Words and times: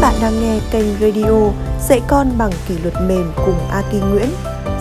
bạn 0.00 0.14
đang 0.22 0.40
nghe 0.40 0.60
kênh 0.72 0.86
radio 1.00 1.52
Dạy 1.88 2.00
con 2.08 2.38
bằng 2.38 2.50
kỷ 2.68 2.74
luật 2.82 2.94
mềm 3.08 3.32
cùng 3.46 3.58
Aki 3.70 3.92
Nguyễn. 3.92 4.28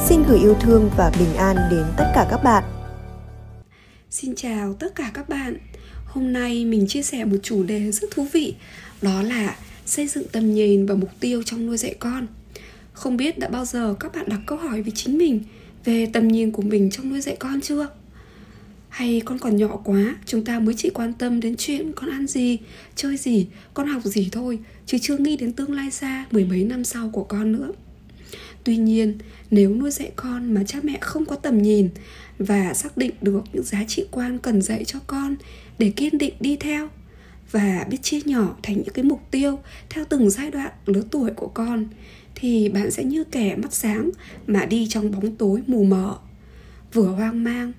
Xin 0.06 0.24
gửi 0.30 0.40
yêu 0.40 0.56
thương 0.62 0.90
và 0.98 1.12
bình 1.20 1.36
an 1.36 1.56
đến 1.72 1.86
tất 1.98 2.12
cả 2.16 2.28
các 2.32 2.44
bạn. 2.44 2.64
Xin 4.10 4.36
chào 4.36 4.74
tất 4.74 4.96
cả 4.96 5.12
các 5.14 5.30
bạn. 5.30 5.58
Hôm 6.06 6.34
nay 6.34 6.66
mình 6.66 6.88
chia 6.88 7.02
sẻ 7.02 7.26
một 7.26 7.38
chủ 7.44 7.64
đề 7.64 7.92
rất 7.92 8.08
thú 8.12 8.28
vị, 8.34 8.56
đó 9.02 9.22
là 9.22 9.56
xây 9.86 10.08
dựng 10.08 10.28
tầm 10.32 10.54
nhìn 10.54 10.86
và 10.86 10.96
mục 10.96 11.10
tiêu 11.20 11.44
trong 11.44 11.66
nuôi 11.66 11.78
dạy 11.78 11.96
con. 12.00 12.28
Không 12.94 13.18
biết 13.18 13.40
đã 13.40 13.48
bao 13.48 13.66
giờ 13.66 13.96
các 14.00 14.16
bạn 14.16 14.30
đặt 14.30 14.40
câu 14.46 14.58
hỏi 14.58 14.82
với 14.82 14.92
chính 14.96 15.18
mình 15.18 15.44
về 15.86 16.08
tầm 16.14 16.28
nhìn 16.28 16.52
của 16.52 16.62
mình 16.62 16.90
trong 16.92 17.10
nuôi 17.10 17.22
dạy 17.22 17.36
con 17.40 17.62
chưa? 17.62 17.88
Hay 18.90 19.22
con 19.26 19.40
còn 19.40 19.56
nhỏ 19.56 19.78
quá, 19.84 20.16
chúng 20.26 20.46
ta 20.46 20.60
mới 20.60 20.76
chỉ 20.78 20.90
quan 20.90 21.14
tâm 21.14 21.40
đến 21.40 21.56
chuyện 21.58 21.92
con 21.96 22.10
ăn 22.10 22.28
gì, 22.28 22.58
chơi 22.96 23.18
gì, 23.18 23.48
con 23.74 23.88
học 23.88 24.04
gì 24.06 24.30
thôi, 24.32 24.60
chứ 24.86 24.98
chưa 25.02 25.18
nghĩ 25.18 25.38
đến 25.38 25.54
tương 25.54 25.72
lai 25.72 25.92
xa 25.92 26.26
mười 26.32 26.46
mấy 26.46 26.64
năm 26.64 26.84
sau 26.84 27.10
của 27.10 27.24
con 27.24 27.52
nữa. 27.52 27.72
Tuy 28.64 28.78
nhiên, 28.78 29.18
nếu 29.52 29.76
nuôi 29.76 29.92
dạy 29.92 30.12
con 30.16 30.54
mà 30.54 30.64
cha 30.64 30.80
mẹ 30.84 30.98
không 31.02 31.26
có 31.26 31.36
tầm 31.36 31.62
nhìn 31.62 31.90
và 32.40 32.74
xác 32.74 32.98
định 32.98 33.12
được 33.22 33.42
những 33.54 33.64
giá 33.64 33.84
trị 33.88 34.06
quan 34.12 34.40
cần 34.40 34.62
dạy 34.62 34.86
cho 34.86 35.00
con 35.08 35.36
để 35.80 35.90
kiên 35.96 36.18
định 36.18 36.34
đi 36.40 36.56
theo 36.56 36.90
và 37.52 37.86
biết 37.90 37.98
chia 38.02 38.20
nhỏ 38.26 38.56
thành 38.64 38.76
những 38.76 38.94
cái 38.94 39.06
mục 39.06 39.22
tiêu 39.32 39.60
theo 39.90 40.06
từng 40.10 40.30
giai 40.30 40.52
đoạn 40.52 40.72
lứa 40.86 41.02
tuổi 41.12 41.32
của 41.36 41.48
con 41.48 41.86
thì 42.36 42.70
bạn 42.70 42.92
sẽ 42.92 43.04
như 43.04 43.24
kẻ 43.24 43.56
mắt 43.56 43.74
sáng 43.74 44.10
mà 44.48 44.66
đi 44.66 44.88
trong 44.90 45.12
bóng 45.12 45.36
tối 45.36 45.62
mù 45.68 45.84
mờ 45.84 46.18
vừa 46.94 47.08
hoang 47.08 47.44
mang 47.44 47.72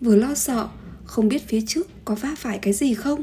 vừa 0.00 0.16
lo 0.16 0.34
sợ, 0.34 0.68
không 1.04 1.28
biết 1.28 1.48
phía 1.48 1.60
trước 1.66 1.88
có 2.04 2.14
va 2.14 2.34
phải 2.38 2.58
cái 2.58 2.72
gì 2.72 2.94
không. 2.94 3.22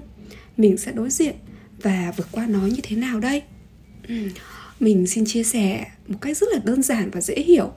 Mình 0.58 0.78
sẽ 0.78 0.92
đối 0.92 1.10
diện 1.10 1.36
và 1.82 2.14
vượt 2.18 2.28
qua 2.32 2.46
nó 2.48 2.60
như 2.60 2.82
thế 2.84 2.96
nào 2.96 3.20
đây? 3.20 3.42
Mình 4.80 5.08
xin 5.08 5.26
chia 5.26 5.44
sẻ 5.44 5.86
một 6.08 6.18
cách 6.22 6.38
rất 6.38 6.50
là 6.54 6.60
đơn 6.64 6.82
giản 6.82 7.10
và 7.12 7.22
dễ 7.22 7.36
hiểu. 7.36 7.72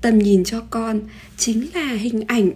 Tầm 0.00 0.18
nhìn 0.18 0.44
cho 0.44 0.60
con 0.60 1.00
chính 1.36 1.66
là 1.74 1.92
hình 1.92 2.22
ảnh 2.26 2.50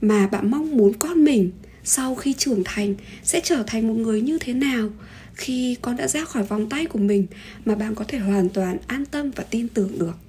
mà 0.00 0.26
bạn 0.26 0.50
mong 0.50 0.76
muốn 0.76 0.92
con 0.98 1.24
mình 1.24 1.50
sau 1.84 2.14
khi 2.14 2.32
trưởng 2.32 2.62
thành 2.64 2.94
sẽ 3.22 3.40
trở 3.44 3.62
thành 3.66 3.88
một 3.88 3.94
người 3.94 4.20
như 4.20 4.38
thế 4.38 4.52
nào. 4.52 4.88
Khi 5.34 5.76
con 5.82 5.96
đã 5.96 6.08
ra 6.08 6.24
khỏi 6.24 6.42
vòng 6.42 6.68
tay 6.68 6.86
của 6.86 6.98
mình 6.98 7.26
mà 7.64 7.74
bạn 7.74 7.94
có 7.94 8.04
thể 8.08 8.18
hoàn 8.18 8.48
toàn 8.48 8.76
an 8.86 9.06
tâm 9.06 9.30
và 9.30 9.44
tin 9.50 9.68
tưởng 9.68 9.98
được 9.98 10.23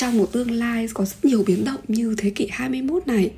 trong 0.00 0.18
một 0.18 0.32
tương 0.32 0.50
lai 0.50 0.88
có 0.94 1.04
rất 1.04 1.24
nhiều 1.24 1.44
biến 1.46 1.64
động 1.64 1.80
như 1.88 2.14
thế 2.18 2.30
kỷ 2.30 2.48
21 2.50 3.06
này. 3.06 3.30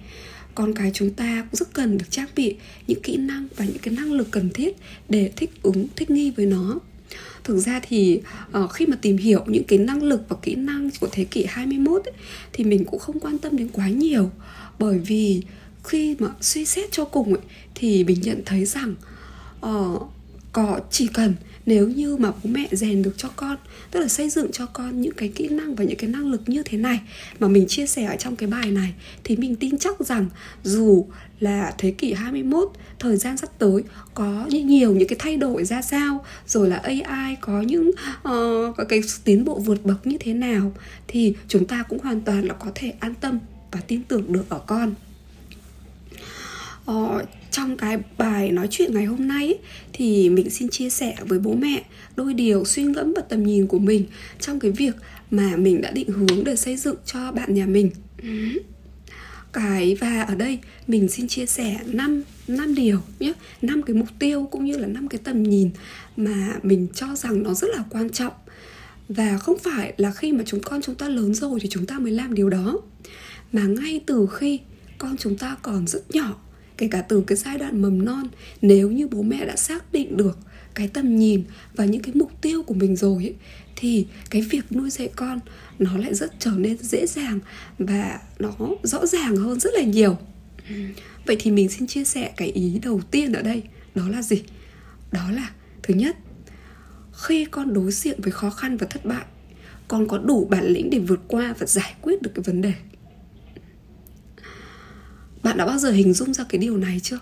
Con 0.55 0.75
cái 0.75 0.91
chúng 0.95 1.11
ta 1.11 1.47
cũng 1.51 1.59
rất 1.59 1.75
cần 1.75 1.99
được 1.99 2.05
trang 2.11 2.29
bị 2.37 2.57
những 2.87 3.03
kỹ 3.03 3.17
năng 3.17 3.49
và 3.57 3.65
những 3.65 3.79
cái 3.83 3.95
năng 3.95 4.13
lực 4.13 4.29
cần 4.31 4.51
thiết 4.55 4.77
để 5.09 5.33
thích 5.37 5.51
ứng 5.63 5.87
thích 5.97 6.11
nghi 6.11 6.31
với 6.31 6.47
nó. 6.47 6.79
Thực 7.45 7.59
ra 7.59 7.81
thì 7.89 8.21
uh, 8.59 8.71
khi 8.73 8.87
mà 8.87 8.97
tìm 9.03 9.17
hiểu 9.17 9.45
những 9.47 9.65
cái 9.65 9.79
năng 9.79 10.03
lực 10.03 10.23
và 10.29 10.37
kỹ 10.43 10.55
năng 10.55 10.91
của 11.01 11.09
thế 11.13 11.25
kỷ 11.25 11.45
21 11.49 12.05
ấy, 12.05 12.13
thì 12.53 12.65
mình 12.65 12.85
cũng 12.85 13.01
không 13.01 13.21
quan 13.21 13.39
tâm 13.39 13.57
đến 13.57 13.69
quá 13.73 13.89
nhiều. 13.89 14.31
Bởi 14.79 14.99
vì 14.99 15.43
khi 15.85 16.17
mà 16.19 16.29
suy 16.41 16.65
xét 16.65 16.93
cho 16.93 17.05
cùng 17.05 17.35
ấy, 17.35 17.43
thì 17.75 18.05
mình 18.05 18.21
nhận 18.23 18.43
thấy 18.47 18.65
rằng 18.65 18.95
uh, 19.67 20.03
có 20.53 20.81
chỉ 20.91 21.07
cần 21.07 21.35
nếu 21.67 21.89
như 21.89 22.17
mà 22.17 22.31
bố 22.31 22.51
mẹ 22.51 22.69
rèn 22.73 23.03
được 23.03 23.15
cho 23.17 23.29
con 23.37 23.57
tức 23.91 24.01
là 24.01 24.09
xây 24.09 24.31
dựng 24.31 24.53
cho 24.53 24.67
con 24.67 25.01
những 25.01 25.15
cái 25.15 25.29
kỹ 25.29 25.49
năng 25.49 25.75
và 25.75 25.85
những 25.85 25.99
cái 25.99 26.11
năng 26.11 26.31
lực 26.31 26.49
như 26.49 26.63
thế 26.63 26.79
này 26.79 27.01
mà 27.39 27.49
mình 27.49 27.67
chia 27.69 27.87
sẻ 27.87 28.05
ở 28.05 28.17
trong 28.17 28.37
cái 28.37 28.49
bài 28.49 28.71
này 28.71 28.95
thì 29.25 29.37
mình 29.37 29.57
tin 29.57 29.79
chắc 29.79 30.01
rằng 30.01 30.27
dù 30.65 31.07
là 31.41 31.75
thế 31.79 31.91
kỷ 31.91 32.13
21 32.13 32.71
thời 32.99 33.17
gian 33.17 33.37
sắp 33.37 33.51
tới 33.59 33.83
có 34.15 34.47
nhiều 34.51 34.95
những 34.95 35.09
cái 35.09 35.17
thay 35.19 35.37
đổi 35.37 35.65
ra 35.65 35.83
sao 35.83 36.25
rồi 36.47 36.69
là 36.69 36.77
AI 36.77 37.37
có 37.41 37.63
những 37.63 37.91
uh, 38.29 38.89
cái 38.89 39.01
tiến 39.25 39.45
bộ 39.45 39.59
vượt 39.59 39.85
bậc 39.85 40.07
như 40.07 40.17
thế 40.21 40.35
nào 40.35 40.73
thì 41.09 41.35
chúng 41.49 41.67
ta 41.67 41.83
cũng 41.83 41.99
hoàn 41.99 42.21
toàn 42.21 42.49
là 42.49 42.55
có 42.55 42.71
thể 42.75 42.93
an 43.01 43.15
tâm 43.15 43.39
và 43.73 43.81
tin 43.81 44.03
tưởng 44.03 44.33
được 44.33 44.45
ở 44.49 44.61
con. 44.67 44.95
Uh, 46.91 47.23
trong 47.53 47.77
cái 47.77 47.99
bài 48.19 48.53
nói 48.53 48.69
chuyện 48.71 48.95
ngày 48.95 49.05
hôm 49.05 49.29
nay 49.29 49.55
thì 49.93 50.31
mình 50.31 50.51
xin 50.51 50.69
chia 50.69 50.91
sẻ 50.91 51.17
với 51.21 51.39
bố 51.39 51.55
mẹ 51.55 51.85
đôi 52.17 52.35
điều 52.35 52.65
suy 52.65 52.83
ngẫm 52.83 53.13
và 53.17 53.23
tầm 53.23 53.43
nhìn 53.43 53.67
của 53.67 53.79
mình 53.79 54.05
trong 54.41 54.61
cái 54.61 54.71
việc 54.71 54.95
mà 55.31 55.57
mình 55.57 55.81
đã 55.81 55.91
định 55.91 56.09
hướng 56.09 56.45
để 56.45 56.57
xây 56.57 56.77
dựng 56.77 56.97
cho 57.07 57.33
bạn 57.33 57.55
nhà 57.55 57.67
mình 57.67 57.91
ừ. 58.23 58.29
cái 59.53 59.97
và 60.01 60.23
ở 60.23 60.35
đây 60.35 60.59
mình 60.87 61.09
xin 61.09 61.29
chia 61.29 61.47
sẻ 61.47 61.79
5 61.87 62.23
năm 62.49 62.75
điều 62.75 63.01
nhé, 63.21 63.33
năm 63.63 63.83
cái 63.83 63.97
mục 63.97 64.09
tiêu 64.19 64.49
cũng 64.51 64.65
như 64.65 64.77
là 64.77 64.87
năm 64.87 65.09
cái 65.09 65.21
tầm 65.25 65.43
nhìn 65.43 65.71
mà 66.17 66.55
mình 66.63 66.89
cho 66.95 67.17
rằng 67.17 67.43
nó 67.43 67.55
rất 67.55 67.69
là 67.77 67.85
quan 67.91 68.11
trọng. 68.11 68.33
Và 69.09 69.39
không 69.39 69.59
phải 69.59 69.95
là 69.97 70.13
khi 70.13 70.33
mà 70.33 70.45
chúng 70.47 70.61
con 70.61 70.83
chúng 70.83 70.95
ta 70.95 71.09
lớn 71.09 71.35
rồi 71.35 71.61
thì 71.61 71.69
chúng 71.69 71.87
ta 71.87 71.99
mới 71.99 72.13
làm 72.13 72.35
điều 72.35 72.51
đó, 72.51 72.81
mà 73.53 73.63
ngay 73.63 74.01
từ 74.07 74.27
khi 74.33 74.61
con 74.99 75.17
chúng 75.17 75.39
ta 75.39 75.57
còn 75.63 75.87
rất 75.87 76.11
nhỏ 76.11 76.41
kể 76.79 76.89
cả 76.91 77.03
từ 77.03 77.25
cái 77.27 77.37
giai 77.37 77.59
đoạn 77.59 77.83
mầm 77.83 78.05
non 78.05 78.29
nếu 78.63 78.91
như 78.91 79.09
bố 79.09 79.23
mẹ 79.23 79.47
đã 79.47 79.57
xác 79.57 79.93
định 79.93 80.17
được 80.17 80.39
cái 80.75 80.89
tầm 80.89 81.17
nhìn 81.17 81.45
và 81.75 81.85
những 81.85 82.03
cái 82.03 82.15
mục 82.15 82.33
tiêu 82.41 82.63
của 82.63 82.75
mình 82.75 82.97
rồi 82.97 83.25
ấy, 83.25 83.35
thì 83.77 84.07
cái 84.31 84.43
việc 84.43 84.73
nuôi 84.73 84.91
dạy 84.91 85.09
con 85.17 85.41
nó 85.79 85.97
lại 85.97 86.15
rất 86.15 86.33
trở 86.39 86.51
nên 86.57 86.77
dễ 86.79 87.07
dàng 87.07 87.39
và 87.79 88.21
nó 88.39 88.55
rõ 88.83 89.07
ràng 89.07 89.37
hơn 89.37 89.61
rất 89.61 89.71
là 89.75 89.83
nhiều. 89.83 90.19
Vậy 91.27 91.37
thì 91.41 91.51
mình 91.51 91.69
xin 91.69 91.87
chia 91.87 92.05
sẻ 92.05 92.33
cái 92.37 92.49
ý 92.49 92.79
đầu 92.83 93.01
tiên 93.11 93.33
ở 93.33 93.43
đây 93.43 93.63
đó 93.95 94.09
là 94.09 94.23
gì? 94.23 94.43
Đó 95.13 95.31
là 95.31 95.51
thứ 95.83 95.95
nhất 95.95 96.17
khi 97.13 97.45
con 97.45 97.75
đối 97.75 97.93
diện 97.93 98.21
với 98.23 98.33
khó 98.33 98.51
khăn 98.51 98.77
và 98.77 98.87
thất 98.87 99.05
bại 99.05 99.25
con 99.89 100.09
có 100.09 100.19
đủ 100.19 100.47
bản 100.51 100.67
lĩnh 100.67 100.91
để 100.91 100.99
vượt 100.99 101.21
qua 101.29 101.55
và 101.59 101.67
giải 101.67 101.95
quyết 102.03 102.23
được 102.23 102.31
cái 102.35 102.43
vấn 102.43 102.63
đề 102.63 102.73
bạn 105.43 105.57
đã 105.57 105.67
bao 105.67 105.79
giờ 105.79 105.91
hình 105.91 106.13
dung 106.13 106.35
ra 106.35 106.45
cái 106.49 106.59
điều 106.59 106.77
này 106.77 107.01
chưa? 107.03 107.19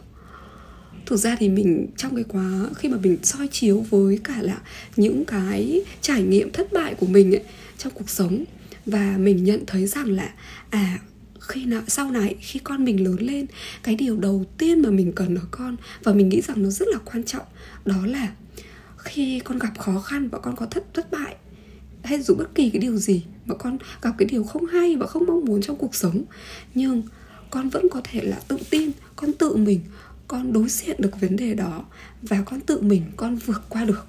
Thực 1.06 1.16
ra 1.16 1.36
thì 1.38 1.48
mình 1.48 1.86
trong 1.96 2.14
cái 2.14 2.24
quá 2.28 2.66
khi 2.76 2.88
mà 2.88 2.96
mình 3.02 3.18
soi 3.22 3.48
chiếu 3.48 3.86
với 3.90 4.20
cả 4.24 4.42
là 4.42 4.58
những 4.96 5.24
cái 5.24 5.82
trải 6.00 6.22
nghiệm 6.22 6.52
thất 6.52 6.72
bại 6.72 6.94
của 6.94 7.06
mình 7.06 7.34
ấy, 7.34 7.42
trong 7.78 7.92
cuộc 7.96 8.10
sống 8.10 8.44
và 8.86 9.16
mình 9.18 9.44
nhận 9.44 9.66
thấy 9.66 9.86
rằng 9.86 10.10
là 10.10 10.32
à 10.70 10.98
khi 11.40 11.64
nào 11.64 11.82
sau 11.86 12.10
này 12.10 12.34
khi 12.40 12.60
con 12.64 12.84
mình 12.84 13.04
lớn 13.04 13.16
lên 13.20 13.46
cái 13.82 13.94
điều 13.94 14.16
đầu 14.16 14.44
tiên 14.58 14.82
mà 14.82 14.90
mình 14.90 15.12
cần 15.12 15.34
ở 15.34 15.42
con 15.50 15.76
và 16.02 16.12
mình 16.12 16.28
nghĩ 16.28 16.40
rằng 16.40 16.62
nó 16.62 16.68
rất 16.68 16.88
là 16.88 16.98
quan 17.04 17.24
trọng 17.24 17.46
đó 17.84 18.06
là 18.06 18.32
khi 18.96 19.40
con 19.40 19.58
gặp 19.58 19.78
khó 19.78 20.00
khăn 20.00 20.28
và 20.28 20.38
con 20.38 20.56
có 20.56 20.66
thất 20.66 20.94
thất 20.94 21.10
bại 21.10 21.36
hay 22.02 22.22
dù 22.22 22.34
bất 22.34 22.54
kỳ 22.54 22.70
cái 22.70 22.80
điều 22.80 22.96
gì 22.96 23.24
mà 23.46 23.54
con 23.54 23.78
gặp 24.02 24.10
cái 24.18 24.28
điều 24.28 24.44
không 24.44 24.66
hay 24.66 24.96
và 24.96 25.06
không 25.06 25.26
mong 25.26 25.44
muốn 25.44 25.62
trong 25.62 25.76
cuộc 25.76 25.94
sống 25.94 26.24
nhưng 26.74 27.02
con 27.50 27.68
vẫn 27.68 27.88
có 27.90 28.00
thể 28.04 28.22
là 28.22 28.40
tự 28.48 28.58
tin, 28.70 28.90
con 29.16 29.32
tự 29.32 29.56
mình, 29.56 29.80
con 30.28 30.52
đối 30.52 30.68
diện 30.68 30.96
được 30.98 31.20
vấn 31.20 31.36
đề 31.36 31.54
đó 31.54 31.84
và 32.22 32.42
con 32.42 32.60
tự 32.60 32.80
mình, 32.80 33.02
con 33.16 33.36
vượt 33.36 33.62
qua 33.68 33.84
được. 33.84 34.06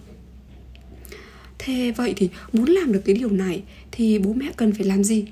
Thế 1.59 1.93
vậy 1.97 2.13
thì 2.17 2.29
muốn 2.53 2.65
làm 2.65 2.91
được 2.91 3.01
cái 3.05 3.15
điều 3.15 3.29
này 3.29 3.63
thì 3.91 4.19
bố 4.19 4.33
mẹ 4.33 4.51
cần 4.57 4.73
phải 4.73 4.85
làm 4.85 5.03
gì? 5.03 5.25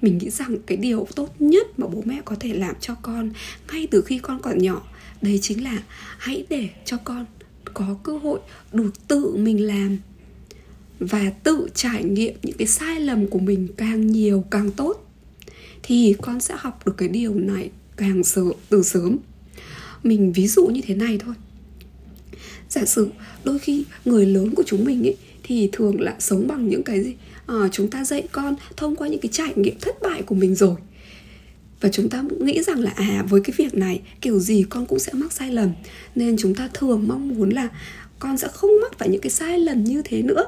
Mình 0.00 0.18
nghĩ 0.18 0.30
rằng 0.30 0.56
cái 0.66 0.76
điều 0.76 1.06
tốt 1.16 1.34
nhất 1.38 1.78
mà 1.78 1.86
bố 1.86 2.02
mẹ 2.04 2.20
có 2.24 2.36
thể 2.40 2.54
làm 2.54 2.74
cho 2.80 2.94
con 2.94 3.30
ngay 3.72 3.88
từ 3.90 4.02
khi 4.02 4.18
con 4.18 4.42
còn 4.42 4.58
nhỏ, 4.58 4.82
đấy 5.22 5.38
chính 5.42 5.64
là 5.64 5.82
hãy 6.18 6.46
để 6.48 6.68
cho 6.84 6.96
con 6.96 7.26
có 7.74 7.96
cơ 8.02 8.18
hội 8.18 8.40
được 8.72 9.08
tự 9.08 9.36
mình 9.36 9.66
làm 9.66 9.98
và 11.00 11.30
tự 11.30 11.68
trải 11.74 12.04
nghiệm 12.04 12.34
những 12.42 12.56
cái 12.56 12.66
sai 12.66 13.00
lầm 13.00 13.26
của 13.26 13.38
mình 13.38 13.68
càng 13.76 14.06
nhiều 14.06 14.44
càng 14.50 14.70
tốt 14.70 15.07
thì 15.82 16.14
con 16.22 16.40
sẽ 16.40 16.54
học 16.58 16.86
được 16.86 16.94
cái 16.96 17.08
điều 17.08 17.34
này 17.34 17.70
càng 17.96 18.24
sớm 18.24 18.52
từ 18.68 18.82
sớm. 18.82 19.16
Mình 20.02 20.32
ví 20.32 20.48
dụ 20.48 20.66
như 20.66 20.80
thế 20.80 20.94
này 20.94 21.18
thôi. 21.18 21.34
Giả 22.68 22.84
sử 22.84 23.08
đôi 23.44 23.58
khi 23.58 23.84
người 24.04 24.26
lớn 24.26 24.54
của 24.54 24.62
chúng 24.66 24.84
mình 24.84 25.06
ấy 25.06 25.16
thì 25.42 25.68
thường 25.72 26.00
là 26.00 26.16
sống 26.18 26.48
bằng 26.48 26.68
những 26.68 26.82
cái 26.82 27.04
gì? 27.04 27.14
À, 27.46 27.68
chúng 27.72 27.90
ta 27.90 28.04
dạy 28.04 28.28
con 28.32 28.54
thông 28.76 28.96
qua 28.96 29.08
những 29.08 29.20
cái 29.20 29.30
trải 29.32 29.52
nghiệm 29.56 29.78
thất 29.80 29.94
bại 30.02 30.22
của 30.22 30.34
mình 30.34 30.54
rồi. 30.54 30.76
Và 31.80 31.88
chúng 31.88 32.08
ta 32.08 32.24
nghĩ 32.40 32.62
rằng 32.62 32.80
là 32.80 32.90
à 32.90 33.24
với 33.28 33.40
cái 33.40 33.54
việc 33.56 33.74
này 33.74 34.00
kiểu 34.20 34.38
gì 34.38 34.64
con 34.68 34.86
cũng 34.86 34.98
sẽ 34.98 35.12
mắc 35.12 35.32
sai 35.32 35.52
lầm. 35.52 35.70
Nên 36.14 36.36
chúng 36.38 36.54
ta 36.54 36.68
thường 36.74 37.08
mong 37.08 37.28
muốn 37.28 37.50
là 37.50 37.68
con 38.18 38.38
sẽ 38.38 38.48
không 38.48 38.70
mắc 38.82 38.98
phải 38.98 39.08
những 39.08 39.20
cái 39.20 39.30
sai 39.30 39.58
lầm 39.58 39.84
như 39.84 40.02
thế 40.04 40.22
nữa. 40.22 40.44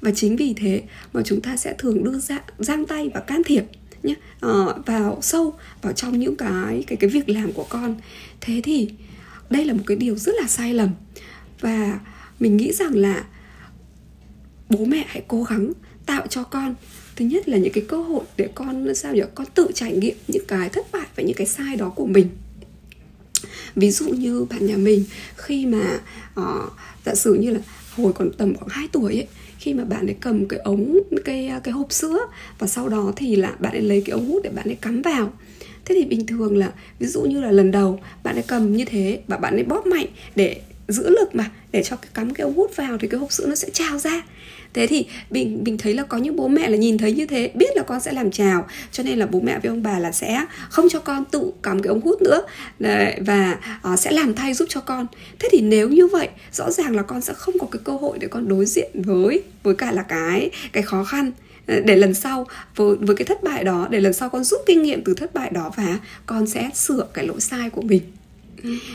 Và 0.00 0.10
chính 0.14 0.36
vì 0.36 0.54
thế 0.56 0.82
mà 1.12 1.22
chúng 1.24 1.40
ta 1.40 1.56
sẽ 1.56 1.74
thường 1.78 2.04
đưa 2.04 2.18
ra 2.18 2.40
giang 2.58 2.86
tay 2.86 3.10
và 3.14 3.20
can 3.20 3.42
thiệp 3.44 3.64
nhé 4.02 4.12
uh, 4.12 4.18
ờ, 4.40 4.82
vào 4.86 5.18
sâu 5.22 5.54
vào 5.82 5.92
trong 5.92 6.18
những 6.18 6.36
cái 6.36 6.84
cái 6.86 6.96
cái 6.96 7.10
việc 7.10 7.28
làm 7.28 7.52
của 7.52 7.66
con. 7.68 7.96
Thế 8.40 8.60
thì 8.64 8.88
đây 9.50 9.64
là 9.64 9.74
một 9.74 9.82
cái 9.86 9.96
điều 9.96 10.16
rất 10.16 10.34
là 10.40 10.48
sai 10.48 10.74
lầm. 10.74 10.90
Và 11.60 12.00
mình 12.40 12.56
nghĩ 12.56 12.72
rằng 12.72 12.94
là 12.94 13.24
bố 14.68 14.84
mẹ 14.84 15.04
hãy 15.08 15.22
cố 15.28 15.42
gắng 15.42 15.72
tạo 16.06 16.26
cho 16.26 16.44
con 16.44 16.74
thứ 17.16 17.24
nhất 17.24 17.48
là 17.48 17.58
những 17.58 17.72
cái 17.72 17.84
cơ 17.88 18.02
hội 18.02 18.24
để 18.36 18.48
con 18.54 18.94
sao 18.94 19.14
nhỉ 19.14 19.22
con 19.34 19.46
tự 19.54 19.68
trải 19.74 19.92
nghiệm 19.92 20.16
những 20.28 20.46
cái 20.48 20.68
thất 20.68 20.86
bại 20.92 21.06
và 21.16 21.22
những 21.22 21.36
cái 21.36 21.46
sai 21.46 21.76
đó 21.76 21.88
của 21.88 22.06
mình. 22.06 22.28
Ví 23.76 23.90
dụ 23.90 24.08
như 24.08 24.44
bạn 24.50 24.66
nhà 24.66 24.76
mình 24.76 25.04
khi 25.36 25.66
mà 25.66 26.00
uh, 26.40 26.72
giả 27.04 27.14
sử 27.14 27.34
như 27.34 27.50
là 27.50 27.60
hồi 27.96 28.12
còn 28.12 28.30
tầm 28.38 28.54
khoảng 28.54 28.68
2 28.68 28.88
tuổi 28.92 29.14
ấy 29.14 29.28
khi 29.62 29.74
mà 29.74 29.84
bạn 29.84 30.06
ấy 30.06 30.16
cầm 30.20 30.48
cái 30.48 30.60
ống, 30.60 30.98
cái 31.24 31.50
cái 31.64 31.72
hộp 31.72 31.92
sữa 31.92 32.18
và 32.58 32.66
sau 32.66 32.88
đó 32.88 33.12
thì 33.16 33.36
là 33.36 33.54
bạn 33.58 33.72
ấy 33.72 33.82
lấy 33.82 34.02
cái 34.06 34.12
ống 34.12 34.28
hút 34.28 34.42
để 34.44 34.50
bạn 34.50 34.68
ấy 34.68 34.74
cắm 34.74 35.02
vào. 35.02 35.32
Thế 35.84 35.94
thì 35.94 36.04
bình 36.04 36.26
thường 36.26 36.56
là, 36.56 36.72
ví 36.98 37.06
dụ 37.06 37.22
như 37.22 37.40
là 37.40 37.50
lần 37.50 37.70
đầu 37.70 38.00
bạn 38.22 38.36
ấy 38.36 38.44
cầm 38.48 38.76
như 38.76 38.84
thế 38.84 39.20
và 39.26 39.36
bạn 39.36 39.54
ấy 39.54 39.64
bóp 39.64 39.86
mạnh 39.86 40.06
để 40.36 40.60
giữ 40.92 41.10
lực 41.10 41.34
mà 41.34 41.50
để 41.72 41.82
cho 41.82 41.96
cái 41.96 42.10
cắm 42.14 42.34
cái 42.34 42.44
ống 42.44 42.54
hút 42.54 42.76
vào 42.76 42.98
thì 42.98 43.08
cái 43.08 43.20
hộp 43.20 43.32
sữa 43.32 43.46
nó 43.48 43.54
sẽ 43.54 43.70
trào 43.70 43.98
ra. 43.98 44.22
Thế 44.74 44.86
thì 44.86 45.06
mình 45.30 45.60
mình 45.64 45.78
thấy 45.78 45.94
là 45.94 46.02
có 46.02 46.18
những 46.18 46.36
bố 46.36 46.48
mẹ 46.48 46.68
là 46.68 46.76
nhìn 46.76 46.98
thấy 46.98 47.12
như 47.12 47.26
thế 47.26 47.50
biết 47.54 47.76
là 47.76 47.82
con 47.82 48.00
sẽ 48.00 48.12
làm 48.12 48.30
trào 48.30 48.66
cho 48.92 49.02
nên 49.02 49.18
là 49.18 49.26
bố 49.26 49.40
mẹ 49.40 49.58
với 49.58 49.68
ông 49.68 49.82
bà 49.82 49.98
là 49.98 50.12
sẽ 50.12 50.44
không 50.70 50.88
cho 50.88 51.00
con 51.00 51.24
tự 51.24 51.52
cắm 51.62 51.82
cái 51.82 51.88
ống 51.88 52.00
hút 52.00 52.22
nữa. 52.22 52.46
Đấy, 52.78 53.16
và 53.20 53.58
uh, 53.92 53.98
sẽ 53.98 54.10
làm 54.10 54.34
thay 54.34 54.54
giúp 54.54 54.66
cho 54.68 54.80
con. 54.80 55.06
Thế 55.38 55.48
thì 55.52 55.60
nếu 55.60 55.88
như 55.88 56.06
vậy 56.06 56.28
rõ 56.52 56.70
ràng 56.70 56.96
là 56.96 57.02
con 57.02 57.20
sẽ 57.20 57.32
không 57.32 57.58
có 57.58 57.66
cái 57.70 57.80
cơ 57.84 57.92
hội 57.92 58.18
để 58.18 58.28
con 58.28 58.48
đối 58.48 58.66
diện 58.66 58.90
với 58.94 59.42
với 59.62 59.74
cả 59.74 59.92
là 59.92 60.02
cái 60.02 60.50
cái 60.72 60.82
khó 60.82 61.04
khăn 61.04 61.32
ờ, 61.66 61.80
để 61.80 61.96
lần 61.96 62.14
sau 62.14 62.46
với 62.76 62.96
với 62.96 63.16
cái 63.16 63.24
thất 63.24 63.42
bại 63.42 63.64
đó 63.64 63.88
để 63.90 64.00
lần 64.00 64.12
sau 64.12 64.28
con 64.28 64.44
rút 64.44 64.60
kinh 64.66 64.82
nghiệm 64.82 65.04
từ 65.04 65.14
thất 65.14 65.34
bại 65.34 65.50
đó 65.50 65.70
và 65.76 65.98
con 66.26 66.46
sẽ 66.46 66.70
sửa 66.74 67.06
cái 67.14 67.26
lỗi 67.26 67.40
sai 67.40 67.70
của 67.70 67.82
mình 67.82 68.02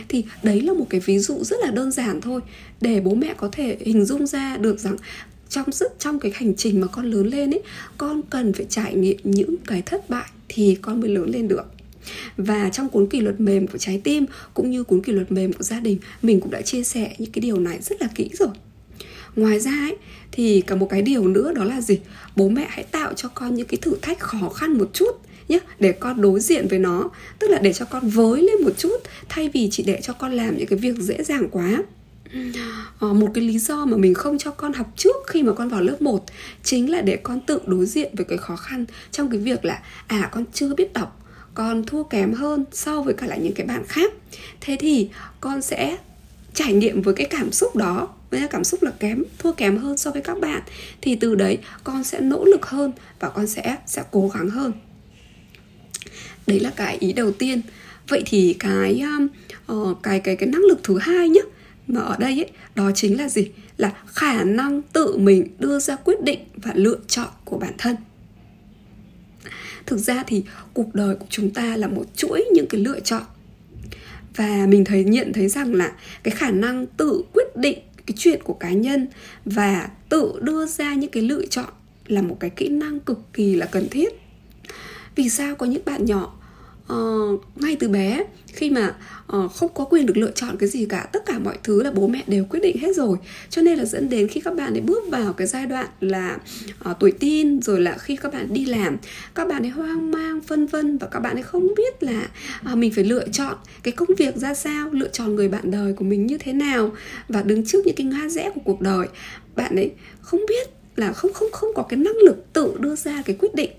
thì 0.08 0.24
đấy 0.44 0.62
là 0.62 0.74
một 0.74 0.86
cái 0.90 1.02
ví 1.06 1.20
dụ 1.20 1.44
rất 1.44 1.58
là 1.62 1.72
đơn 1.72 1.92
giản 1.92 2.22
thôi. 2.22 2.42
Để 2.82 3.00
bố 3.00 3.16
mẹ 3.16 3.34
có 3.38 3.50
thể 3.52 3.78
hình 3.80 4.06
dung 4.06 4.28
ra 4.28 4.58
được 4.58 4.80
rằng 4.80 4.96
trong 5.50 5.72
rất, 5.72 6.00
trong 6.00 6.20
cái 6.20 6.32
hành 6.36 6.56
trình 6.56 6.82
mà 6.82 6.88
con 6.88 7.06
lớn 7.06 7.28
lên 7.28 7.52
ấy, 7.52 7.62
con 7.98 8.22
cần 8.30 8.54
phải 8.54 8.66
trải 8.70 8.96
nghiệm 8.96 9.18
những 9.24 9.56
cái 9.58 9.82
thất 9.82 10.10
bại 10.10 10.30
thì 10.50 10.78
con 10.82 11.02
mới 11.02 11.10
lớn 11.10 11.30
lên 11.30 11.48
được. 11.48 11.66
Và 12.38 12.70
trong 12.70 12.90
cuốn 12.90 13.08
kỷ 13.08 13.20
luật 13.20 13.40
mềm 13.40 13.68
của 13.68 13.78
trái 13.78 14.02
tim 14.04 14.26
cũng 14.54 14.72
như 14.72 14.84
cuốn 14.84 15.02
kỷ 15.02 15.12
luật 15.12 15.32
mềm 15.32 15.54
của 15.54 15.64
gia 15.64 15.80
đình, 15.80 15.98
mình 16.22 16.42
cũng 16.42 16.52
đã 16.52 16.62
chia 16.62 16.84
sẻ 16.84 17.16
những 17.18 17.32
cái 17.32 17.42
điều 17.42 17.60
này 17.60 17.80
rất 17.82 18.02
là 18.02 18.08
kỹ 18.16 18.30
rồi. 18.34 18.50
Ngoài 19.36 19.60
ra 19.60 19.72
ấy, 19.72 19.96
thì 20.32 20.62
cả 20.62 20.76
một 20.76 20.88
cái 20.90 21.02
điều 21.02 21.28
nữa 21.28 21.54
đó 21.54 21.64
là 21.64 21.82
gì? 21.82 22.00
Bố 22.36 22.50
mẹ 22.50 22.68
hãy 22.70 22.84
tạo 22.84 23.14
cho 23.14 23.30
con 23.30 23.56
những 23.56 23.68
cái 23.68 23.78
thử 23.82 23.96
thách 24.02 24.20
khó 24.20 24.50
khăn 24.50 24.78
một 24.78 24.90
chút 24.94 25.12
nhé 25.48 25.60
để 25.80 25.92
con 25.92 26.22
đối 26.22 26.40
diện 26.40 26.68
với 26.68 26.80
nó. 26.80 27.10
Tức 27.40 27.48
là 27.48 27.60
để 27.60 27.74
cho 27.74 27.86
con 27.86 28.10
với 28.10 28.42
lên 28.42 28.64
một 28.64 28.78
chút 28.78 28.98
thay 29.30 29.50
vì 29.50 29.68
chỉ 29.72 29.84
để 29.84 30.00
cho 30.04 30.14
con 30.14 30.32
làm 30.32 30.58
những 30.58 30.68
cái 30.68 30.80
việc 30.80 30.98
dễ 30.98 31.24
dàng 31.24 31.48
quá. 31.52 31.84
À, 33.00 33.08
một 33.14 33.28
cái 33.34 33.44
lý 33.44 33.60
do 33.60 33.86
mà 33.86 33.98
mình 33.98 34.14
không 34.14 34.38
cho 34.38 34.52
con 34.52 34.74
học 34.74 34.94
trước 34.96 35.16
khi 35.28 35.44
mà 35.44 35.54
con 35.54 35.70
vào 35.70 35.82
lớp 35.82 36.02
1 36.02 36.26
chính 36.64 36.92
là 36.92 37.02
để 37.02 37.16
con 37.16 37.40
tự 37.40 37.60
đối 37.66 37.86
diện 37.86 38.12
với 38.16 38.26
cái 38.26 38.38
khó 38.38 38.56
khăn 38.56 38.86
trong 39.12 39.30
cái 39.30 39.40
việc 39.40 39.66
là 39.66 39.82
à 40.08 40.30
con 40.32 40.44
chưa 40.54 40.76
biết 40.76 40.94
đọc 40.94 41.24
con 41.54 41.84
thua 41.84 42.04
kém 42.04 42.34
hơn 42.34 42.66
so 42.72 43.02
với 43.02 43.14
cả 43.14 43.28
lại 43.28 43.40
những 43.40 43.54
cái 43.54 43.68
bạn 43.68 43.84
khác. 43.88 44.14
Thế 44.62 44.78
thì 44.80 45.10
con 45.42 45.62
sẽ 45.62 45.98
trải 46.54 46.74
nghiệm 46.74 47.02
với 47.02 47.14
cái 47.14 47.28
cảm 47.30 47.52
xúc 47.52 47.76
đó 47.76 48.08
với 48.32 48.48
cảm 48.48 48.64
xúc 48.64 48.84
là 48.84 48.92
kém 48.92 49.24
thua 49.40 49.52
kém 49.52 49.78
hơn 49.78 49.98
so 49.98 50.12
với 50.12 50.22
các 50.22 50.40
bạn. 50.40 50.62
Thì 51.02 51.16
từ 51.16 51.36
đấy 51.36 51.58
con 51.84 52.04
sẽ 52.04 52.20
nỗ 52.20 52.46
lực 52.46 52.66
hơn 52.66 52.92
và 53.20 53.30
con 53.30 53.48
sẽ 53.48 53.78
sẽ 53.86 54.04
cố 54.12 54.32
gắng 54.34 54.50
hơn 54.50 54.72
đấy 56.48 56.60
là 56.60 56.72
cái 56.76 56.98
ý 57.00 57.14
đầu 57.14 57.32
tiên. 57.32 57.62
Vậy 58.08 58.24
thì 58.26 58.56
cái 58.60 59.04
uh, 59.72 59.98
cái 60.04 60.20
cái 60.20 60.36
cái 60.36 60.50
năng 60.50 60.62
lực 60.62 60.80
thứ 60.84 60.98
hai 60.98 61.30
nhé 61.30 61.42
mà 61.88 62.02
ở 62.02 62.16
đây 62.20 62.34
ấy 62.34 62.50
đó 62.76 62.92
chính 62.96 63.18
là 63.18 63.30
gì? 63.30 63.48
Là 63.78 63.92
khả 64.08 64.44
năng 64.44 64.82
tự 64.82 65.18
mình 65.18 65.48
đưa 65.60 65.80
ra 65.80 65.96
quyết 65.96 66.22
định 66.22 66.40
và 66.56 66.72
lựa 66.76 66.98
chọn 67.08 67.28
của 67.46 67.58
bản 67.58 67.74
thân. 67.78 67.96
Thực 69.86 69.98
ra 69.98 70.24
thì 70.28 70.44
cuộc 70.74 70.96
đời 70.96 71.16
của 71.16 71.26
chúng 71.30 71.50
ta 71.50 71.78
là 71.78 71.88
một 71.88 72.06
chuỗi 72.16 72.46
những 72.54 72.68
cái 72.68 72.82
lựa 72.82 73.00
chọn. 73.00 73.24
Và 74.36 74.66
mình 74.70 74.86
thấy 74.86 75.04
nhận 75.04 75.34
thấy 75.34 75.48
rằng 75.48 75.74
là 75.74 75.92
cái 76.24 76.32
khả 76.32 76.52
năng 76.52 76.86
tự 76.86 77.22
quyết 77.34 77.56
định 77.56 77.80
cái 78.06 78.16
chuyện 78.18 78.44
của 78.44 78.54
cá 78.54 78.72
nhân 78.72 79.08
và 79.46 79.90
tự 80.10 80.34
đưa 80.42 80.66
ra 80.66 80.94
những 80.94 81.12
cái 81.12 81.24
lựa 81.24 81.46
chọn 81.46 81.70
là 82.08 82.22
một 82.22 82.38
cái 82.40 82.50
kỹ 82.50 82.68
năng 82.68 83.00
cực 83.00 83.20
kỳ 83.34 83.56
là 83.56 83.66
cần 83.66 83.88
thiết 83.90 84.10
vì 85.18 85.30
sao 85.30 85.56
có 85.56 85.66
những 85.66 85.82
bạn 85.86 86.06
nhỏ 86.06 86.34
uh, 86.94 87.42
ngay 87.56 87.76
từ 87.80 87.88
bé 87.88 88.24
khi 88.48 88.70
mà 88.70 88.96
uh, 89.38 89.52
không 89.52 89.72
có 89.74 89.86
quyền 89.86 90.06
được 90.06 90.18
lựa 90.18 90.32
chọn 90.32 90.58
cái 90.58 90.70
gì 90.70 90.86
cả 90.86 91.10
tất 91.14 91.26
cả 91.26 91.40
mọi 91.40 91.58
thứ 91.64 91.84
là 91.84 91.92
bố 91.92 92.08
mẹ 92.08 92.24
đều 92.28 92.46
quyết 92.46 92.60
định 92.60 92.78
hết 92.78 92.96
rồi. 92.96 93.18
Cho 93.50 93.62
nên 93.62 93.78
là 93.78 93.86
dẫn 93.86 94.10
đến 94.10 94.28
khi 94.28 94.42
các 94.42 94.56
bạn 94.56 94.74
ấy 94.74 94.82
bước 94.82 95.04
vào 95.10 95.34
cái 95.34 95.48
giai 95.48 95.66
đoạn 95.66 95.88
là 96.02 96.38
uh, 96.90 97.00
tuổi 97.00 97.12
tin 97.12 97.62
rồi 97.62 97.82
là 97.82 97.98
khi 97.98 98.16
các 98.16 98.34
bạn 98.34 98.54
đi 98.54 98.66
làm 98.66 98.98
các 99.36 99.48
bạn 99.48 99.64
ấy 99.64 99.70
hoang 99.70 100.12
mang 100.12 100.42
phân 100.42 100.68
vân 100.68 100.98
và 100.98 101.08
các 101.08 101.20
bạn 101.20 101.38
ấy 101.38 101.44
không 101.44 101.68
biết 101.78 102.04
là 102.04 102.28
uh, 102.72 102.78
mình 102.78 102.92
phải 102.96 103.04
lựa 103.04 103.28
chọn 103.32 103.56
cái 103.84 103.92
công 103.92 104.10
việc 104.18 104.36
ra 104.36 104.54
sao 104.54 104.90
lựa 104.92 105.08
chọn 105.08 105.36
người 105.36 105.50
bạn 105.50 105.72
đời 105.72 105.94
của 105.94 106.06
mình 106.06 106.26
như 106.26 106.38
thế 106.38 106.54
nào 106.54 106.92
và 107.30 107.42
đứng 107.42 107.66
trước 107.66 107.86
những 107.86 107.96
cái 107.96 108.08
ngã 108.08 108.30
rẽ 108.30 108.52
của 108.56 108.62
cuộc 108.66 108.82
đời. 108.82 109.08
Bạn 109.56 109.76
ấy 109.76 109.92
không 110.22 110.42
biết 110.50 110.70
là 110.96 111.14
không 111.14 111.34
không 111.34 111.52
không 111.52 111.70
có 111.76 111.84
cái 111.84 112.00
năng 112.00 112.18
lực 112.26 112.54
tự 112.54 112.74
đưa 112.80 112.96
ra 112.96 113.22
cái 113.26 113.36
quyết 113.40 113.56
định 113.56 113.72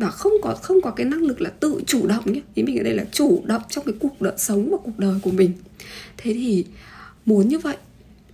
và 0.00 0.10
không 0.10 0.32
có 0.42 0.54
không 0.62 0.80
có 0.82 0.90
cái 0.90 1.06
năng 1.06 1.22
lực 1.22 1.40
là 1.40 1.50
tự 1.50 1.82
chủ 1.86 2.06
động 2.06 2.32
nhé. 2.32 2.40
Ý 2.54 2.62
mình 2.62 2.78
ở 2.78 2.82
đây 2.82 2.94
là 2.94 3.04
chủ 3.12 3.42
động 3.46 3.62
trong 3.68 3.84
cái 3.84 3.94
cuộc 4.00 4.22
đời, 4.22 4.34
sống 4.36 4.70
và 4.70 4.76
cuộc 4.84 4.98
đời 4.98 5.14
của 5.22 5.30
mình. 5.30 5.52
Thế 6.16 6.34
thì 6.34 6.64
muốn 7.26 7.48
như 7.48 7.58
vậy 7.58 7.76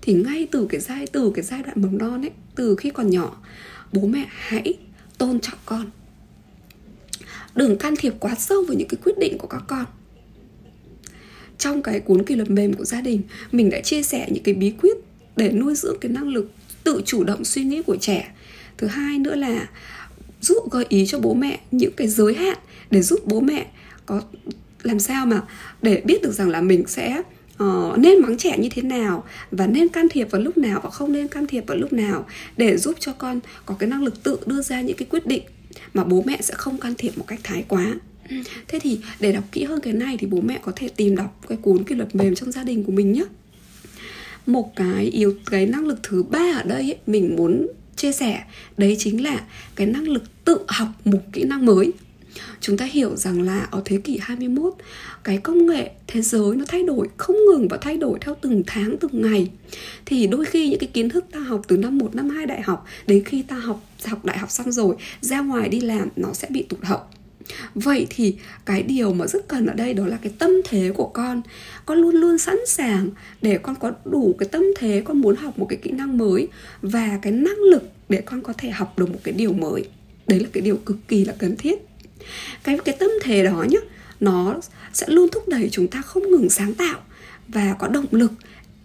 thì 0.02 0.14
ngay 0.14 0.48
từ 0.50 0.66
cái 0.70 0.80
giai, 0.80 1.06
từ 1.06 1.32
cái 1.34 1.44
giai 1.44 1.62
đoạn 1.62 1.82
mầm 1.82 1.98
non 1.98 2.24
ấy, 2.24 2.30
từ 2.54 2.76
khi 2.76 2.90
còn 2.90 3.10
nhỏ, 3.10 3.42
bố 3.92 4.06
mẹ 4.06 4.26
hãy 4.28 4.74
tôn 5.18 5.40
trọng 5.40 5.58
con. 5.66 5.90
Đừng 7.54 7.78
can 7.78 7.94
thiệp 7.96 8.14
quá 8.20 8.34
sâu 8.34 8.62
vào 8.62 8.76
những 8.76 8.88
cái 8.88 8.98
quyết 9.04 9.18
định 9.18 9.38
của 9.38 9.46
các 9.46 9.62
con. 9.66 9.84
Trong 11.58 11.82
cái 11.82 12.00
cuốn 12.00 12.24
kỷ 12.24 12.34
luật 12.34 12.50
mềm 12.50 12.74
của 12.74 12.84
gia 12.84 13.00
đình, 13.00 13.22
mình 13.52 13.70
đã 13.70 13.80
chia 13.80 14.02
sẻ 14.02 14.28
những 14.30 14.42
cái 14.42 14.54
bí 14.54 14.70
quyết 14.70 14.96
để 15.36 15.52
nuôi 15.52 15.74
dưỡng 15.74 15.96
cái 16.00 16.12
năng 16.12 16.28
lực 16.28 16.50
tự 16.84 17.02
chủ 17.04 17.24
động 17.24 17.44
suy 17.44 17.64
nghĩ 17.64 17.82
của 17.82 17.96
trẻ. 17.96 18.32
Thứ 18.78 18.86
hai 18.86 19.18
nữa 19.18 19.34
là 19.34 19.68
giúp 20.46 20.70
gợi 20.70 20.86
ý 20.88 21.06
cho 21.06 21.18
bố 21.18 21.34
mẹ 21.34 21.60
những 21.70 21.92
cái 21.96 22.08
giới 22.08 22.34
hạn 22.34 22.58
để 22.90 23.02
giúp 23.02 23.20
bố 23.26 23.40
mẹ 23.40 23.66
có 24.06 24.22
làm 24.82 25.00
sao 25.00 25.26
mà 25.26 25.42
để 25.82 26.02
biết 26.04 26.22
được 26.22 26.32
rằng 26.32 26.48
là 26.48 26.60
mình 26.60 26.84
sẽ 26.86 27.22
uh, 27.62 27.98
nên 27.98 28.22
mắng 28.22 28.36
trẻ 28.36 28.58
như 28.58 28.68
thế 28.72 28.82
nào 28.82 29.24
và 29.50 29.66
nên 29.66 29.88
can 29.88 30.08
thiệp 30.10 30.30
vào 30.30 30.40
lúc 30.40 30.58
nào 30.58 30.80
và 30.82 30.90
không 30.90 31.12
nên 31.12 31.28
can 31.28 31.46
thiệp 31.46 31.64
vào 31.66 31.76
lúc 31.76 31.92
nào 31.92 32.26
để 32.56 32.76
giúp 32.76 32.96
cho 33.00 33.12
con 33.12 33.40
có 33.66 33.74
cái 33.78 33.88
năng 33.88 34.02
lực 34.02 34.22
tự 34.22 34.38
đưa 34.46 34.62
ra 34.62 34.80
những 34.80 34.96
cái 34.96 35.06
quyết 35.10 35.26
định 35.26 35.42
mà 35.94 36.04
bố 36.04 36.22
mẹ 36.26 36.38
sẽ 36.40 36.54
không 36.54 36.78
can 36.78 36.94
thiệp 36.98 37.18
một 37.18 37.24
cách 37.26 37.40
thái 37.42 37.64
quá. 37.68 37.94
Thế 38.68 38.78
thì 38.78 39.00
để 39.20 39.32
đọc 39.32 39.44
kỹ 39.52 39.64
hơn 39.64 39.80
cái 39.80 39.92
này 39.92 40.16
thì 40.18 40.26
bố 40.26 40.40
mẹ 40.40 40.58
có 40.62 40.72
thể 40.76 40.88
tìm 40.88 41.16
đọc 41.16 41.40
cái 41.48 41.58
cuốn 41.62 41.84
kỷ 41.84 41.94
luật 41.94 42.14
mềm 42.14 42.34
trong 42.34 42.52
gia 42.52 42.64
đình 42.64 42.84
của 42.84 42.92
mình 42.92 43.12
nhé 43.12 43.24
một 44.46 44.76
cái 44.76 45.04
yếu 45.04 45.34
cái 45.46 45.66
năng 45.66 45.86
lực 45.86 45.98
thứ 46.02 46.22
ba 46.22 46.52
ở 46.56 46.62
đây 46.62 46.82
ấy, 46.82 46.96
mình 47.06 47.36
muốn 47.36 47.66
chia 47.96 48.12
sẻ, 48.12 48.44
đấy 48.76 48.96
chính 48.98 49.24
là 49.24 49.44
cái 49.74 49.86
năng 49.86 50.08
lực 50.08 50.44
tự 50.44 50.58
học 50.68 50.88
một 51.04 51.20
kỹ 51.32 51.44
năng 51.44 51.66
mới. 51.66 51.92
Chúng 52.60 52.76
ta 52.76 52.84
hiểu 52.84 53.16
rằng 53.16 53.42
là 53.42 53.68
ở 53.70 53.82
thế 53.84 54.00
kỷ 54.04 54.18
21 54.22 54.74
cái 55.24 55.38
công 55.38 55.66
nghệ 55.66 55.90
thế 56.06 56.22
giới 56.22 56.56
nó 56.56 56.64
thay 56.68 56.82
đổi, 56.82 57.08
không 57.16 57.36
ngừng 57.46 57.68
và 57.68 57.78
thay 57.80 57.96
đổi 57.96 58.18
theo 58.20 58.36
từng 58.40 58.62
tháng, 58.66 58.96
từng 59.00 59.22
ngày. 59.22 59.50
Thì 60.06 60.26
đôi 60.26 60.44
khi 60.44 60.68
những 60.68 60.78
cái 60.78 60.88
kiến 60.92 61.08
thức 61.08 61.24
ta 61.32 61.40
học 61.40 61.62
từ 61.68 61.76
năm 61.76 61.98
1 61.98 62.14
năm 62.14 62.28
2 62.28 62.46
đại 62.46 62.62
học, 62.62 62.86
đến 63.06 63.24
khi 63.24 63.42
ta 63.42 63.56
học 63.56 63.84
học 64.04 64.24
đại 64.24 64.38
học 64.38 64.50
xong 64.50 64.72
rồi, 64.72 64.96
ra 65.20 65.40
ngoài 65.40 65.68
đi 65.68 65.80
làm, 65.80 66.08
nó 66.16 66.32
sẽ 66.32 66.48
bị 66.50 66.62
tụt 66.62 66.80
hậu 66.82 67.00
vậy 67.74 68.06
thì 68.10 68.36
cái 68.64 68.82
điều 68.82 69.12
mà 69.12 69.26
rất 69.26 69.48
cần 69.48 69.66
ở 69.66 69.74
đây 69.74 69.94
đó 69.94 70.06
là 70.06 70.18
cái 70.22 70.32
tâm 70.38 70.50
thế 70.64 70.92
của 70.94 71.06
con. 71.06 71.42
Con 71.86 71.98
luôn 71.98 72.14
luôn 72.14 72.38
sẵn 72.38 72.56
sàng 72.66 73.10
để 73.42 73.58
con 73.58 73.74
có 73.80 73.92
đủ 74.04 74.34
cái 74.38 74.48
tâm 74.52 74.64
thế, 74.78 75.02
con 75.04 75.20
muốn 75.20 75.36
học 75.36 75.58
một 75.58 75.66
cái 75.68 75.78
kỹ 75.82 75.90
năng 75.90 76.18
mới 76.18 76.48
và 76.82 77.18
cái 77.22 77.32
năng 77.32 77.58
lực 77.58 77.82
để 78.08 78.20
con 78.20 78.42
có 78.42 78.52
thể 78.58 78.70
học 78.70 78.98
được 78.98 79.10
một 79.10 79.18
cái 79.24 79.34
điều 79.34 79.52
mới. 79.52 79.88
Đấy 80.26 80.40
là 80.40 80.48
cái 80.52 80.60
điều 80.60 80.76
cực 80.76 80.96
kỳ 81.08 81.24
là 81.24 81.34
cần 81.38 81.56
thiết. 81.56 81.78
Cái 82.64 82.78
cái 82.84 82.96
tâm 82.98 83.10
thế 83.22 83.44
đó 83.44 83.64
nhá, 83.68 83.78
nó 84.20 84.60
sẽ 84.92 85.06
luôn 85.08 85.28
thúc 85.32 85.48
đẩy 85.48 85.68
chúng 85.72 85.88
ta 85.88 86.02
không 86.02 86.30
ngừng 86.30 86.50
sáng 86.50 86.74
tạo 86.74 87.00
và 87.48 87.76
có 87.78 87.88
động 87.88 88.06
lực 88.10 88.32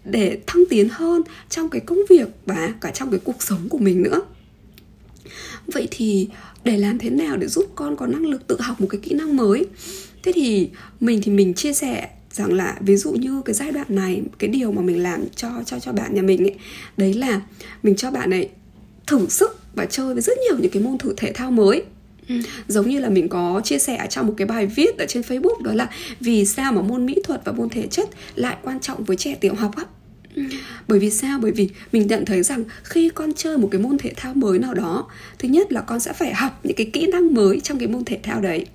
để 0.04 0.38
thăng 0.46 0.62
tiến 0.70 0.88
hơn 0.88 1.22
trong 1.48 1.68
cái 1.68 1.80
công 1.80 1.98
việc 2.08 2.28
và 2.46 2.74
cả 2.80 2.90
trong 2.90 3.10
cái 3.10 3.20
cuộc 3.24 3.42
sống 3.42 3.68
của 3.68 3.78
mình 3.78 4.02
nữa 4.02 4.22
vậy 5.66 5.88
thì 5.90 6.28
để 6.64 6.76
làm 6.76 6.98
thế 6.98 7.10
nào 7.10 7.36
để 7.36 7.46
giúp 7.46 7.72
con 7.74 7.96
có 7.96 8.06
năng 8.06 8.26
lực 8.26 8.46
tự 8.46 8.60
học 8.60 8.80
một 8.80 8.86
cái 8.90 9.00
kỹ 9.02 9.14
năng 9.14 9.36
mới? 9.36 9.66
Thế 10.22 10.32
thì 10.34 10.68
mình 11.00 11.20
thì 11.22 11.32
mình 11.32 11.54
chia 11.54 11.72
sẻ 11.72 12.08
rằng 12.30 12.52
là 12.52 12.76
ví 12.80 12.96
dụ 12.96 13.12
như 13.12 13.42
cái 13.44 13.54
giai 13.54 13.72
đoạn 13.72 13.86
này 13.88 14.22
cái 14.38 14.50
điều 14.50 14.72
mà 14.72 14.82
mình 14.82 15.02
làm 15.02 15.24
cho 15.36 15.48
cho 15.66 15.80
cho 15.80 15.92
bạn 15.92 16.14
nhà 16.14 16.22
mình 16.22 16.44
ấy 16.44 16.54
đấy 16.96 17.14
là 17.14 17.40
mình 17.82 17.96
cho 17.96 18.10
bạn 18.10 18.30
này 18.30 18.48
thử 19.06 19.26
sức 19.28 19.58
và 19.74 19.86
chơi 19.86 20.14
với 20.14 20.22
rất 20.22 20.38
nhiều 20.38 20.58
những 20.58 20.70
cái 20.70 20.82
môn 20.82 20.98
thử 20.98 21.14
thể 21.16 21.32
thao 21.32 21.50
mới. 21.50 21.82
Ừ. 22.28 22.34
giống 22.68 22.88
như 22.88 23.00
là 23.00 23.08
mình 23.08 23.28
có 23.28 23.60
chia 23.64 23.78
sẻ 23.78 24.06
trong 24.10 24.26
một 24.26 24.34
cái 24.36 24.46
bài 24.46 24.66
viết 24.66 24.98
ở 24.98 25.06
trên 25.08 25.22
Facebook 25.22 25.62
đó 25.62 25.72
là 25.74 25.90
vì 26.20 26.44
sao 26.44 26.72
mà 26.72 26.82
môn 26.82 27.06
mỹ 27.06 27.16
thuật 27.24 27.40
và 27.44 27.52
môn 27.52 27.68
thể 27.68 27.86
chất 27.86 28.08
lại 28.34 28.56
quan 28.62 28.80
trọng 28.80 29.04
với 29.04 29.16
trẻ 29.16 29.34
tiểu 29.34 29.54
học 29.54 29.76
á 29.76 29.84
bởi 30.88 30.98
vì 30.98 31.10
sao? 31.10 31.38
Bởi 31.42 31.52
vì 31.52 31.68
mình 31.92 32.06
nhận 32.06 32.24
thấy 32.24 32.42
rằng 32.42 32.64
khi 32.84 33.10
con 33.14 33.32
chơi 33.32 33.58
một 33.58 33.68
cái 33.72 33.80
môn 33.80 33.98
thể 33.98 34.12
thao 34.16 34.34
mới 34.34 34.58
nào 34.58 34.74
đó, 34.74 35.08
thứ 35.38 35.48
nhất 35.48 35.72
là 35.72 35.80
con 35.80 36.00
sẽ 36.00 36.12
phải 36.12 36.34
học 36.34 36.60
những 36.64 36.76
cái 36.76 36.90
kỹ 36.92 37.06
năng 37.06 37.34
mới 37.34 37.60
trong 37.60 37.78
cái 37.78 37.88
môn 37.88 38.04
thể 38.04 38.18
thao 38.22 38.40
đấy 38.40 38.66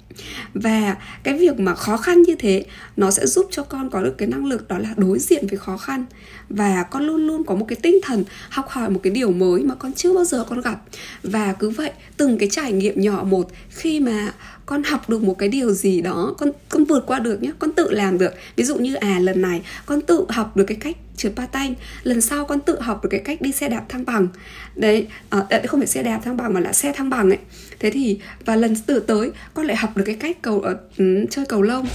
và 0.54 0.96
cái 1.24 1.38
việc 1.38 1.60
mà 1.60 1.76
khó 1.76 1.98
khăn 1.98 2.22
như 2.22 2.36
thế 2.36 2.66
nó 2.98 3.12
sẽ 3.12 3.26
giúp 3.26 3.48
cho 3.52 3.64
con 3.64 3.90
có 3.90 4.02
được 4.02 4.18
cái 4.18 4.28
năng 4.28 4.46
lực 4.46 4.68
đó 4.68 4.78
là 4.78 4.90
đối 4.98 5.20
diện 5.20 5.48
với 5.48 5.58
khó 5.58 5.78
khăn. 5.78 6.06
Và 6.50 6.84
con 6.84 7.04
luôn 7.04 7.28
luôn 7.28 7.44
có 7.44 7.56
một 7.56 7.66
cái 7.68 7.76
tinh 7.82 8.00
thần 8.04 8.24
học 8.50 8.70
hỏi 8.70 8.90
một 8.90 9.00
cái 9.04 9.12
điều 9.12 9.32
mới 9.32 9.64
mà 9.64 9.76
con 9.76 9.94
chưa 9.94 10.14
bao 10.14 10.26
giờ 10.26 10.46
con 10.50 10.62
gặp. 10.62 10.82
Và 11.24 11.54
cứ 11.54 11.70
vậy 11.70 11.92
từng 12.18 12.38
cái 12.38 12.50
trải 12.52 12.72
nghiệm 12.72 13.02
nhỏ 13.02 13.24
một 13.24 13.52
khi 13.70 14.00
mà 14.00 14.34
con 14.66 14.84
học 14.84 15.10
được 15.10 15.24
một 15.24 15.38
cái 15.38 15.50
điều 15.50 15.72
gì 15.72 16.02
đó 16.02 16.36
con 16.38 16.52
con 16.70 16.86
vượt 16.86 17.04
qua 17.08 17.20
được 17.20 17.44
nhé 17.44 17.52
con 17.60 17.72
tự 17.72 17.92
làm 17.92 18.18
được. 18.18 18.34
Ví 18.56 18.64
dụ 18.64 18.76
như 18.76 18.96
à 18.96 19.20
lần 19.20 19.42
này 19.42 19.62
con 19.86 20.02
tự 20.02 20.26
học 20.30 20.58
được 20.58 20.64
cái 20.64 20.78
cách 20.82 20.98
trượt 21.18 21.34
patin 21.36 21.74
lần 22.04 22.22
sau 22.22 22.46
con 22.46 22.60
tự 22.60 22.82
học 22.82 23.04
được 23.04 23.10
cái 23.12 23.20
cách 23.20 23.42
đi 23.42 23.52
xe 23.52 23.70
đạp 23.70 23.86
thăng 23.90 24.06
bằng. 24.06 24.28
Đấy 24.76 25.08
à, 25.30 25.62
không 25.68 25.80
phải 25.80 25.88
xe 25.88 26.04
đạp 26.04 26.22
thăng 26.24 26.38
bằng 26.38 26.54
mà 26.54 26.60
là 26.60 26.74
xe 26.74 26.94
thăng 26.94 27.10
bằng 27.10 27.30
ấy. 27.30 27.40
Thế 27.80 27.92
thì 27.92 28.20
và 28.46 28.56
lần 28.56 28.76
tự 28.76 29.00
tới 29.00 29.32
con 29.54 29.66
lại 29.66 29.78
học 29.78 29.98
được 29.98 30.04
cái 30.08 30.16
cách 30.16 30.42
cầu 30.42 30.56
uh, 30.56 31.30
chơi 31.30 31.46
cầu 31.46 31.62
lông. 31.62 31.88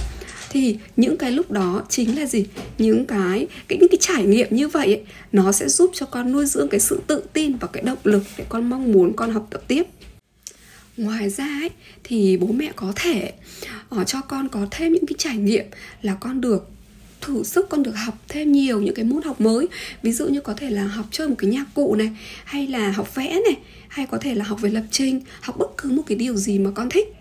Thì 0.49 0.77
những 0.97 1.17
cái 1.17 1.31
lúc 1.31 1.51
đó 1.51 1.83
chính 1.89 2.19
là 2.19 2.25
gì? 2.25 2.45
Những 2.77 3.05
cái 3.05 3.47
cái 3.67 3.77
những 3.79 3.89
cái 3.89 3.97
trải 4.01 4.23
nghiệm 4.25 4.47
như 4.55 4.67
vậy 4.67 4.85
ấy, 4.85 5.01
nó 5.31 5.51
sẽ 5.51 5.69
giúp 5.69 5.91
cho 5.93 6.05
con 6.05 6.31
nuôi 6.31 6.45
dưỡng 6.45 6.69
cái 6.69 6.79
sự 6.79 7.01
tự 7.07 7.23
tin 7.33 7.55
và 7.55 7.67
cái 7.73 7.83
động 7.83 7.97
lực 8.03 8.23
để 8.37 8.45
con 8.49 8.69
mong 8.69 8.91
muốn 8.91 9.13
con 9.15 9.31
học 9.31 9.47
tập 9.49 9.61
tiếp. 9.67 9.83
Ngoài 10.97 11.29
ra 11.29 11.45
ấy, 11.45 11.69
thì 12.03 12.37
bố 12.37 12.47
mẹ 12.47 12.71
có 12.75 12.93
thể 12.95 13.33
uh, 13.95 14.07
cho 14.07 14.21
con 14.21 14.49
có 14.49 14.67
thêm 14.71 14.93
những 14.93 15.05
cái 15.05 15.15
trải 15.17 15.37
nghiệm 15.37 15.65
là 16.01 16.17
con 16.19 16.41
được 16.41 16.69
thử 17.21 17.43
sức 17.43 17.69
con 17.69 17.83
được 17.83 17.95
học 17.95 18.17
thêm 18.27 18.51
nhiều 18.51 18.81
những 18.81 18.95
cái 18.95 19.05
môn 19.05 19.23
học 19.23 19.41
mới. 19.41 19.67
Ví 20.03 20.11
dụ 20.11 20.27
như 20.27 20.41
có 20.41 20.53
thể 20.53 20.69
là 20.69 20.83
học 20.83 21.05
chơi 21.11 21.27
một 21.27 21.35
cái 21.37 21.49
nhạc 21.49 21.65
cụ 21.73 21.95
này 21.95 22.09
hay 22.43 22.67
là 22.67 22.91
học 22.91 23.15
vẽ 23.15 23.29
này 23.29 23.57
hay 23.87 24.05
có 24.05 24.17
thể 24.17 24.35
là 24.35 24.45
học 24.45 24.61
về 24.61 24.69
lập 24.69 24.83
trình 24.91 25.21
học 25.41 25.57
bất 25.57 25.67
cứ 25.77 25.91
một 25.91 26.03
cái 26.07 26.17
điều 26.17 26.35
gì 26.35 26.59
mà 26.59 26.71
con 26.75 26.89
thích 26.89 27.13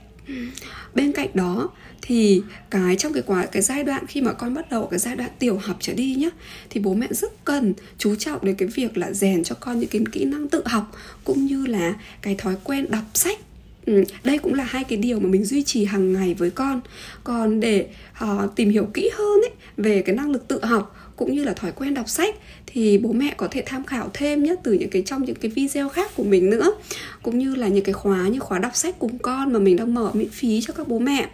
bên 0.95 1.13
cạnh 1.13 1.29
đó 1.35 1.71
thì 2.03 2.43
cái 2.71 2.97
trong 2.97 3.13
cái 3.13 3.23
quá 3.27 3.47
cái 3.47 3.63
giai 3.63 3.85
đoạn 3.85 4.07
khi 4.07 4.21
mà 4.21 4.33
con 4.33 4.55
bắt 4.55 4.71
đầu 4.71 4.87
cái 4.87 4.99
giai 4.99 5.17
đoạn 5.17 5.31
tiểu 5.39 5.59
học 5.59 5.77
trở 5.81 5.93
đi 5.93 6.15
nhá 6.15 6.29
thì 6.71 6.81
bố 6.81 6.95
mẹ 6.95 7.07
rất 7.11 7.45
cần 7.45 7.75
chú 7.99 8.15
trọng 8.15 8.45
đến 8.45 8.55
cái 8.55 8.69
việc 8.69 8.99
là 8.99 9.13
rèn 9.13 9.45
cho 9.45 9.55
con 9.61 9.81
những 9.81 9.89
cái 9.89 10.03
kỹ 10.13 10.25
năng 10.25 10.49
tự 10.49 10.63
học 10.67 10.93
cũng 11.25 11.47
như 11.47 11.67
là 11.67 11.95
cái 12.23 12.35
thói 12.35 12.57
quen 12.65 12.87
đọc 12.91 13.05
sách. 13.15 13.39
Ừ, 13.87 14.05
đây 14.25 14.39
cũng 14.39 14.55
là 14.55 14.65
hai 14.65 14.85
cái 14.85 14.99
điều 14.99 15.21
mà 15.21 15.29
mình 15.29 15.45
duy 15.45 15.63
trì 15.63 15.85
hàng 15.85 16.13
ngày 16.13 16.35
với 16.35 16.51
con. 16.51 16.81
Còn 17.25 17.61
để 17.61 17.87
uh, 18.25 18.57
tìm 18.57 18.71
hiểu 18.71 18.89
kỹ 18.95 19.11
hơn 19.15 19.41
ấy, 19.43 19.51
về 19.77 20.03
cái 20.03 20.17
năng 20.17 20.31
lực 20.31 20.49
tự 20.49 20.65
học 20.65 21.12
cũng 21.23 21.35
như 21.35 21.45
là 21.45 21.53
thói 21.53 21.73
quen 21.73 21.95
đọc 21.95 22.09
sách, 22.09 22.35
thì 22.67 22.99
bố 22.99 23.13
mẹ 23.13 23.35
có 23.37 23.49
thể 23.51 23.63
tham 23.67 23.85
khảo 23.85 24.11
thêm 24.15 24.43
nhé, 24.43 24.55
từ 24.63 24.73
những 24.73 24.91
cái 24.91 25.03
trong 25.07 25.25
những 25.25 25.37
cái 25.37 25.51
video 25.51 25.89
khác 25.89 26.11
của 26.17 26.25
mình 26.25 26.51
nữa, 26.51 26.75
cũng 27.23 27.39
như 27.39 27.55
là 27.55 27.69
những 27.69 27.85
cái 27.85 27.93
khóa 27.93 28.29
như 28.29 28.39
khóa 28.39 28.59
đọc 28.59 28.77
sách 28.77 28.99
cùng 28.99 29.19
con 29.19 29.53
mà 29.53 29.59
mình 29.59 29.77
đang 29.77 29.95
mở 29.95 30.11
miễn 30.15 30.31
phí 30.31 30.61
cho 30.61 30.75
các 30.75 30.89
bố 30.89 30.99
mẹ. 30.99 31.29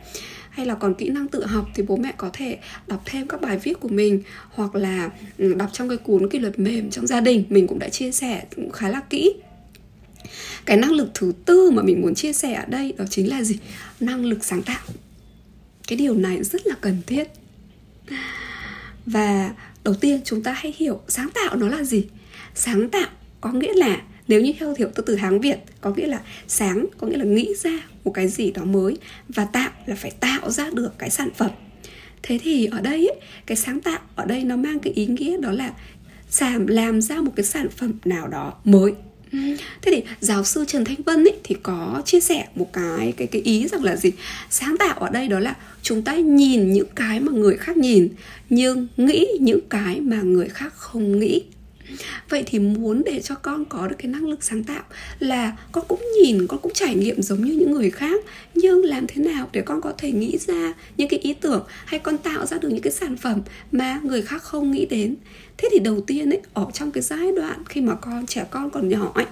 Hay 0.50 0.66
là 0.66 0.75
còn 0.75 0.95
kỹ 0.95 1.09
năng 1.09 1.28
tự 1.28 1.47
học 1.47 1.68
thì 1.75 1.83
bố 1.83 1.97
mẹ 1.97 2.12
có 2.16 2.30
thể 2.33 2.59
đọc 2.87 3.02
thêm 3.04 3.28
các 3.28 3.40
bài 3.40 3.59
viết 3.59 3.80
của 3.80 3.88
mình, 3.88 4.23
hoặc 4.50 4.75
là 4.75 5.11
ừ, 5.38 5.54
đọc 5.54 5.71
trong 5.73 5.88
cái 5.88 5.99
cuốn 5.99 6.28
kỷ 6.28 6.38
luật 6.38 6.59
mềm 6.59 6.90
trong 6.90 7.07
gia 7.07 7.21
đình, 7.21 7.45
mình 7.49 7.66
cũng 7.66 7.78
đã 7.78 7.88
chia 7.88 8.12
sẻ 8.12 8.45
cũng 8.57 8.71
khá 8.71 8.88
là 8.88 9.00
kỹ. 9.00 9.33
Cái 10.64 10.76
năng 10.76 10.92
lực 10.92 11.11
thứ 11.14 11.33
tư 11.45 11.71
mà 11.71 11.83
mình 11.83 12.00
muốn 12.02 12.14
chia 12.14 12.33
sẻ 12.33 12.54
ở 12.54 12.64
đây 12.66 12.95
đó 12.99 13.04
chính 13.11 13.28
là 13.28 13.42
gì? 13.42 13.59
Năng 14.00 14.25
lực 14.25 14.45
sáng 14.45 14.62
tạo. 14.62 14.80
Cái 15.88 15.99
điều 15.99 16.14
này 16.14 16.45
rất 16.45 16.66
là 16.66 16.75
cần 16.80 16.97
thiết. 17.07 17.28
Và 19.07 19.50
đầu 19.88 19.95
tiên 19.95 20.21
chúng 20.25 20.42
ta 20.42 20.52
hãy 20.52 20.75
hiểu 20.76 21.00
sáng 21.09 21.30
tạo 21.35 21.57
nó 21.57 21.68
là 21.68 21.85
gì. 21.85 22.04
Sáng 22.54 22.88
tạo 22.88 23.09
có 23.40 23.52
nghĩa 23.52 23.73
là 23.75 24.02
nếu 24.28 24.40
như 24.40 24.52
theo 24.59 24.75
hiểu 24.78 24.90
từ 24.95 25.02
từ 25.07 25.16
hán 25.16 25.40
việt 25.40 25.59
có 25.80 25.90
nghĩa 25.90 26.07
là 26.07 26.21
sáng 26.49 26.87
có 26.99 27.07
nghĩa 27.07 27.16
là 27.16 27.25
nghĩ 27.25 27.54
ra 27.54 27.71
một 28.04 28.11
cái 28.11 28.28
gì 28.28 28.50
đó 28.50 28.64
mới 28.64 28.97
và 29.28 29.45
tạo 29.45 29.71
là 29.87 29.97
phải 29.97 30.11
tạo 30.11 30.50
ra 30.50 30.71
được 30.73 30.90
cái 30.99 31.11
sản 31.11 31.28
phẩm. 31.37 31.50
Thế 32.23 32.38
thì 32.42 32.66
ở 32.66 32.80
đây 32.80 33.09
ấy, 33.09 33.21
cái 33.47 33.57
sáng 33.57 33.80
tạo 33.80 33.99
ở 34.14 34.25
đây 34.25 34.45
nó 34.45 34.57
mang 34.57 34.78
cái 34.78 34.92
ý 34.92 35.07
nghĩa 35.07 35.40
đó 35.40 35.52
là 35.52 35.73
làm 36.40 36.66
làm 36.66 37.00
ra 37.00 37.21
một 37.21 37.33
cái 37.37 37.45
sản 37.45 37.68
phẩm 37.68 37.92
nào 38.04 38.28
đó 38.28 38.54
mới 38.64 38.92
thế 39.32 39.92
thì 39.92 40.02
giáo 40.20 40.44
sư 40.44 40.64
trần 40.68 40.85
thanh 40.85 41.02
vân 41.02 41.25
ấy, 41.25 41.35
thì 41.44 41.56
có 41.62 42.02
chia 42.04 42.20
sẻ 42.20 42.49
một 42.54 42.73
cái 42.73 43.12
cái 43.16 43.26
cái 43.26 43.42
ý 43.42 43.68
rằng 43.68 43.85
là 43.85 43.97
gì? 43.97 44.12
Sáng 44.50 44.76
tạo 44.78 44.99
ở 44.99 45.08
đây 45.08 45.28
đó 45.28 45.38
là 45.38 45.56
chúng 45.82 46.02
ta 46.02 46.14
nhìn 46.14 46.73
những 46.73 46.88
cái 46.94 47.20
mà 47.20 47.32
người 47.32 47.56
khác 47.56 47.76
nhìn 47.76 48.08
nhưng 48.50 48.87
nghĩ 48.97 49.26
những 49.40 49.61
cái 49.68 50.00
mà 50.00 50.23
người 50.23 50.49
khác 50.49 50.75
không 50.76 51.18
nghĩ 51.18 51.42
vậy 52.28 52.42
thì 52.47 52.59
muốn 52.59 53.02
để 53.07 53.21
cho 53.21 53.35
con 53.35 53.64
có 53.64 53.88
được 53.88 53.97
cái 53.99 54.12
năng 54.12 54.28
lực 54.28 54.45
sáng 54.45 54.64
tạo 54.64 54.83
là 55.18 55.57
con 55.73 55.85
cũng 55.88 56.02
nhìn, 56.23 56.47
con 56.47 56.59
cũng 56.61 56.73
trải 56.73 56.95
nghiệm 56.95 57.23
giống 57.23 57.45
như 57.45 57.52
những 57.52 57.73
người 57.73 57.90
khác. 57.90 58.21
Nhưng 58.54 58.85
làm 58.85 59.07
thế 59.07 59.23
nào 59.23 59.49
để 59.52 59.61
con 59.61 59.80
có 59.80 59.92
thể 59.99 60.12
nghĩ 60.12 60.38
ra 60.38 60.75
những 60.97 61.09
cái 61.09 61.21
ý 61.21 61.35
tưởng 61.35 61.64
hay 61.85 62.00
con 62.00 62.18
tạo 62.18 62.47
ra 62.47 62.59
được 62.59 62.68
những 62.68 62.83
cái 62.83 62.92
sản 62.92 63.16
phẩm 63.16 63.40
mà 63.73 64.00
người 64.02 64.23
khác 64.23 64.42
không 64.42 64.71
nghĩ 64.71 64.87
đến? 64.87 65.16
Thế 65.57 65.68
thì 65.73 65.78
đầu 65.78 66.00
tiên 66.00 66.30
ấy, 66.30 66.40
ở 66.54 66.66
trong 66.73 66.90
cái 66.90 67.02
giai 67.02 67.33
đoạn 67.37 67.62
khi 67.68 67.80
mà 67.80 67.95
con, 67.95 68.26
trẻ 68.26 68.45
con 68.50 68.71
còn 68.71 68.88
nhỏ 68.88 69.12
ấy, 69.14 69.26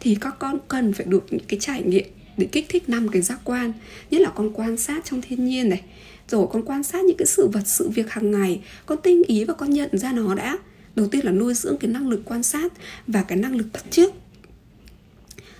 thì 0.00 0.16
các 0.20 0.34
con 0.38 0.58
cần 0.68 0.92
phải 0.92 1.06
được 1.06 1.24
những 1.30 1.44
cái 1.48 1.60
trải 1.60 1.82
nghiệm 1.82 2.04
để 2.36 2.46
kích 2.52 2.66
thích 2.68 2.88
năm 2.88 3.08
cái 3.08 3.22
giác 3.22 3.38
quan. 3.44 3.72
Nhất 4.10 4.20
là 4.20 4.30
con 4.34 4.50
quan 4.54 4.76
sát 4.76 5.04
trong 5.04 5.22
thiên 5.22 5.46
nhiên 5.46 5.68
này. 5.68 5.82
Rồi 6.28 6.46
con 6.52 6.62
quan 6.62 6.82
sát 6.82 7.04
những 7.04 7.16
cái 7.16 7.26
sự 7.26 7.46
vật, 7.46 7.62
sự 7.64 7.88
việc 7.88 8.10
hàng 8.10 8.30
ngày. 8.30 8.60
Con 8.86 8.98
tinh 9.02 9.22
ý 9.26 9.44
và 9.44 9.54
con 9.54 9.70
nhận 9.70 9.98
ra 9.98 10.12
nó 10.12 10.34
đã 10.34 10.58
đầu 10.96 11.08
tiên 11.08 11.24
là 11.24 11.32
nuôi 11.32 11.54
dưỡng 11.54 11.76
cái 11.78 11.90
năng 11.90 12.08
lực 12.08 12.22
quan 12.24 12.42
sát 12.42 12.72
và 13.06 13.22
cái 13.22 13.38
năng 13.38 13.56
lực 13.56 13.66
bắt 13.72 13.84
chước. 13.90 14.12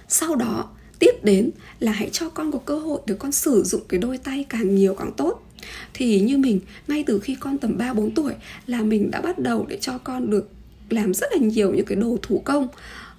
Sau 0.09 0.37
đó, 0.37 0.71
tiếp 0.99 1.13
đến 1.23 1.51
là 1.81 1.93
hãy 1.93 2.11
cho 2.13 2.29
con 2.29 2.53
có 2.53 2.59
cơ 2.59 2.79
hội 2.79 3.01
để 3.07 3.15
con 3.19 3.33
sử 3.33 3.63
dụng 3.63 3.83
cái 3.89 4.01
đôi 4.01 4.19
tay 4.19 4.45
càng 4.49 4.75
nhiều 4.75 4.95
càng 4.95 5.13
tốt. 5.17 5.43
Thì 5.95 6.21
như 6.21 6.39
mình, 6.39 6.61
ngay 6.89 7.05
từ 7.07 7.19
khi 7.19 7.37
con 7.41 7.59
tầm 7.59 7.79
3 7.79 7.95
4 7.95 8.15
tuổi 8.15 8.33
là 8.67 8.83
mình 8.83 9.11
đã 9.11 9.21
bắt 9.21 9.39
đầu 9.39 9.67
để 9.69 9.79
cho 9.81 9.99
con 9.99 10.31
được 10.31 10.51
làm 10.91 11.15
rất 11.15 11.27
là 11.33 11.39
nhiều 11.39 11.75
những 11.75 11.87
cái 11.87 11.97
đồ 11.97 12.19
thủ 12.23 12.43
công 12.45 12.69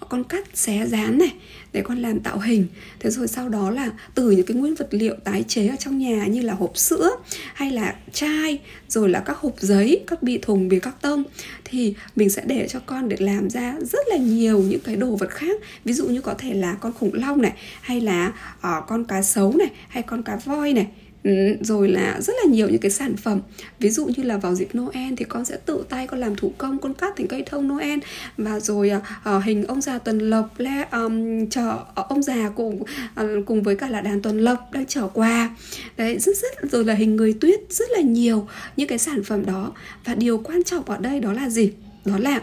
con 0.09 0.23
cắt 0.23 0.47
xé 0.53 0.85
dán 0.87 1.17
này 1.17 1.33
để 1.73 1.81
con 1.81 1.97
làm 1.97 2.19
tạo 2.19 2.39
hình. 2.39 2.67
Thế 2.99 3.09
rồi 3.09 3.27
sau 3.27 3.49
đó 3.49 3.69
là 3.69 3.91
từ 4.15 4.31
những 4.31 4.45
cái 4.45 4.57
nguyên 4.57 4.75
vật 4.75 4.87
liệu 4.91 5.15
tái 5.23 5.43
chế 5.47 5.67
ở 5.67 5.75
trong 5.79 5.97
nhà 5.97 6.25
như 6.25 6.41
là 6.41 6.53
hộp 6.53 6.77
sữa 6.77 7.09
hay 7.53 7.71
là 7.71 7.95
chai 8.13 8.59
rồi 8.87 9.09
là 9.09 9.19
các 9.19 9.37
hộp 9.37 9.53
giấy 9.59 10.03
các 10.07 10.23
bị 10.23 10.37
thùng 10.37 10.67
bìa 10.67 10.79
các 10.79 11.01
tông 11.01 11.23
thì 11.65 11.95
mình 12.15 12.29
sẽ 12.29 12.41
để 12.45 12.67
cho 12.67 12.79
con 12.85 13.09
để 13.09 13.17
làm 13.19 13.49
ra 13.49 13.75
rất 13.91 14.07
là 14.09 14.17
nhiều 14.17 14.59
những 14.59 14.79
cái 14.79 14.95
đồ 14.95 15.15
vật 15.15 15.29
khác. 15.29 15.61
Ví 15.85 15.93
dụ 15.93 16.07
như 16.07 16.21
có 16.21 16.33
thể 16.33 16.53
là 16.53 16.73
con 16.73 16.93
khủng 16.93 17.13
long 17.13 17.41
này 17.41 17.53
hay 17.81 18.01
là 18.01 18.33
uh, 18.57 18.83
con 18.87 19.05
cá 19.05 19.21
sấu 19.21 19.53
này 19.57 19.69
hay 19.87 20.03
con 20.03 20.23
cá 20.23 20.35
voi 20.35 20.73
này. 20.73 20.87
Ừ, 21.23 21.31
rồi 21.61 21.89
là 21.89 22.21
rất 22.21 22.33
là 22.43 22.51
nhiều 22.51 22.69
những 22.69 22.81
cái 22.81 22.91
sản 22.91 23.17
phẩm. 23.17 23.39
Ví 23.79 23.89
dụ 23.89 24.05
như 24.05 24.23
là 24.23 24.37
vào 24.37 24.55
dịp 24.55 24.75
Noel 24.77 25.13
thì 25.17 25.25
con 25.25 25.45
sẽ 25.45 25.57
tự 25.65 25.83
tay 25.89 26.07
con 26.07 26.19
làm 26.19 26.35
thủ 26.35 26.53
công 26.57 26.79
con 26.79 26.93
cắt 26.93 27.13
thành 27.17 27.27
cây 27.27 27.43
thông 27.45 27.67
Noel. 27.67 27.99
Và 28.37 28.59
rồi 28.59 28.91
uh, 29.35 29.43
hình 29.43 29.63
ông 29.63 29.81
già 29.81 29.97
tuần 29.97 30.19
lộc 30.19 30.49
le 30.57 30.87
um, 30.91 31.47
chở 31.49 31.73
uh, 31.73 32.07
ông 32.09 32.23
già 32.23 32.49
cùng 32.55 32.81
uh, 32.81 33.45
cùng 33.45 33.63
với 33.63 33.75
cả 33.75 33.89
là 33.89 34.01
đàn 34.01 34.21
tuần 34.21 34.39
lộc 34.39 34.71
đang 34.71 34.85
chở 34.85 35.07
quà. 35.07 35.55
Đấy 35.97 36.19
rất 36.19 36.37
rất 36.37 36.71
rồi 36.71 36.85
là 36.85 36.93
hình 36.93 37.15
người 37.15 37.33
tuyết 37.33 37.59
rất 37.69 37.89
là 37.91 38.01
nhiều 38.01 38.47
những 38.77 38.87
cái 38.87 38.97
sản 38.97 39.23
phẩm 39.23 39.45
đó. 39.45 39.73
Và 40.05 40.15
điều 40.15 40.37
quan 40.37 40.63
trọng 40.63 40.85
ở 40.85 40.97
đây 40.97 41.19
đó 41.19 41.33
là 41.33 41.49
gì? 41.49 41.71
Đó 42.05 42.17
là 42.17 42.41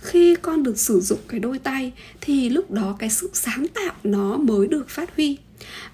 khi 0.00 0.34
con 0.42 0.62
được 0.62 0.78
sử 0.78 1.00
dụng 1.00 1.18
cái 1.28 1.40
đôi 1.40 1.58
tay 1.58 1.92
thì 2.20 2.48
lúc 2.48 2.70
đó 2.70 2.96
cái 2.98 3.10
sự 3.10 3.30
sáng 3.32 3.66
tạo 3.74 3.94
nó 4.04 4.36
mới 4.36 4.66
được 4.66 4.88
phát 4.88 5.16
huy 5.16 5.38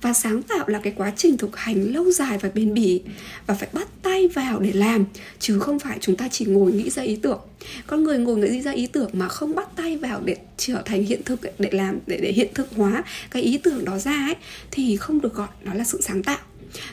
và 0.03 0.13
sáng 0.13 0.43
tạo 0.43 0.69
là 0.69 0.81
cái 0.83 0.93
quá 0.97 1.13
trình 1.17 1.37
thực 1.37 1.57
hành 1.57 1.93
lâu 1.93 2.11
dài 2.11 2.39
và 2.39 2.51
bền 2.55 2.75
bỉ. 2.75 3.03
Và 3.47 3.55
phải 3.55 3.69
bắt 3.73 3.89
tay 4.03 4.29
vào 4.29 4.61
để 4.61 4.73
làm, 4.73 5.05
chứ 5.39 5.59
không 5.59 5.79
phải 5.79 5.99
chúng 6.01 6.17
ta 6.17 6.29
chỉ 6.31 6.45
ngồi 6.45 6.73
nghĩ 6.73 6.91
ra 6.91 7.03
ý 7.03 7.17
tưởng. 7.17 7.41
Con 7.87 8.05
người 8.05 8.19
ngồi 8.19 8.37
nghĩ 8.37 8.61
ra 8.63 8.73
ý 8.73 8.87
tưởng 8.87 9.11
mà 9.13 9.29
không 9.29 9.55
bắt 9.55 9.69
tay 9.77 9.97
vào 9.97 10.21
để 10.25 10.37
trở 10.57 10.83
thành 10.85 11.05
hiện 11.05 11.23
thực 11.25 11.41
để 11.59 11.71
làm, 11.73 11.99
để 12.07 12.19
để 12.23 12.33
hiện 12.33 12.49
thực 12.55 12.69
hóa 12.77 13.05
cái 13.31 13.43
ý 13.43 13.59
tưởng 13.59 13.85
đó 13.85 13.99
ra 13.99 14.13
ấy, 14.13 14.37
thì 14.71 14.97
không 14.97 15.21
được 15.21 15.35
gọi 15.35 15.49
đó 15.65 15.75
là 15.75 15.85
sự 15.85 16.01
sáng 16.01 16.23
tạo 16.23 16.39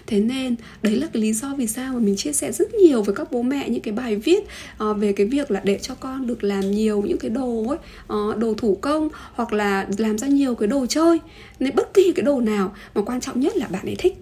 thế 0.07 0.19
nên 0.19 0.55
đấy 0.81 0.95
là 0.95 1.07
cái 1.13 1.21
lý 1.21 1.33
do 1.33 1.55
vì 1.57 1.67
sao 1.67 1.93
mà 1.93 1.99
mình 1.99 2.15
chia 2.15 2.33
sẻ 2.33 2.51
rất 2.51 2.73
nhiều 2.73 3.03
với 3.03 3.15
các 3.15 3.31
bố 3.31 3.41
mẹ 3.41 3.69
những 3.69 3.81
cái 3.81 3.93
bài 3.93 4.15
viết 4.15 4.43
uh, 4.83 4.97
về 4.97 5.13
cái 5.13 5.25
việc 5.25 5.51
là 5.51 5.61
để 5.63 5.79
cho 5.81 5.95
con 5.95 6.27
được 6.27 6.43
làm 6.43 6.71
nhiều 6.71 7.01
những 7.01 7.17
cái 7.17 7.29
đồ 7.29 7.65
ấy 7.67 7.77
uh, 8.19 8.37
đồ 8.37 8.53
thủ 8.53 8.77
công 8.81 9.09
hoặc 9.33 9.53
là 9.53 9.87
làm 9.97 10.17
ra 10.17 10.27
nhiều 10.27 10.55
cái 10.55 10.67
đồ 10.67 10.85
chơi. 10.85 11.19
Nên 11.59 11.75
bất 11.75 11.93
kỳ 11.93 12.11
cái 12.15 12.23
đồ 12.23 12.41
nào 12.41 12.75
mà 12.95 13.01
quan 13.01 13.21
trọng 13.21 13.39
nhất 13.39 13.57
là 13.57 13.67
bạn 13.67 13.85
ấy 13.85 13.95
thích. 13.95 14.13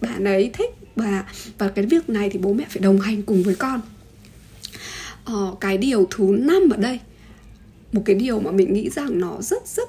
Bạn 0.00 0.24
ấy 0.24 0.50
thích 0.52 0.70
và 0.96 1.24
và 1.58 1.68
cái 1.68 1.86
việc 1.86 2.10
này 2.10 2.30
thì 2.30 2.38
bố 2.38 2.52
mẹ 2.52 2.64
phải 2.68 2.80
đồng 2.82 3.00
hành 3.00 3.22
cùng 3.22 3.42
với 3.42 3.54
con. 3.54 3.80
Ờ, 5.24 5.54
cái 5.60 5.78
điều 5.78 6.06
thứ 6.10 6.24
năm 6.38 6.62
ở 6.70 6.76
đây 6.76 7.00
một 7.92 8.02
cái 8.04 8.16
điều 8.16 8.40
mà 8.40 8.50
mình 8.50 8.72
nghĩ 8.72 8.90
rằng 8.90 9.20
nó 9.20 9.42
rất 9.42 9.68
rất 9.68 9.88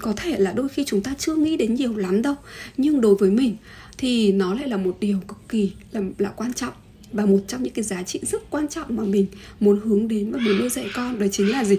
có 0.00 0.12
thể 0.16 0.38
là 0.38 0.52
đôi 0.52 0.68
khi 0.68 0.84
chúng 0.86 1.02
ta 1.02 1.14
chưa 1.18 1.34
nghĩ 1.34 1.56
đến 1.56 1.74
nhiều 1.74 1.96
lắm 1.96 2.22
đâu. 2.22 2.34
Nhưng 2.76 3.00
đối 3.00 3.14
với 3.14 3.30
mình 3.30 3.56
thì 3.98 4.32
nó 4.32 4.54
lại 4.54 4.68
là 4.68 4.76
một 4.76 4.96
điều 5.00 5.20
cực 5.28 5.38
kỳ 5.48 5.72
là, 5.92 6.00
là 6.18 6.28
quan 6.28 6.52
trọng 6.52 6.72
và 7.12 7.26
một 7.26 7.38
trong 7.48 7.62
những 7.62 7.72
cái 7.72 7.84
giá 7.84 8.02
trị 8.02 8.20
rất 8.22 8.50
quan 8.50 8.68
trọng 8.68 8.96
mà 8.96 9.04
mình 9.04 9.26
muốn 9.60 9.80
hướng 9.80 10.08
đến 10.08 10.32
và 10.32 10.38
muốn 10.38 10.58
nuôi 10.58 10.68
dạy 10.68 10.86
con 10.94 11.18
đó 11.18 11.26
chính 11.32 11.50
là 11.50 11.64
gì? 11.64 11.78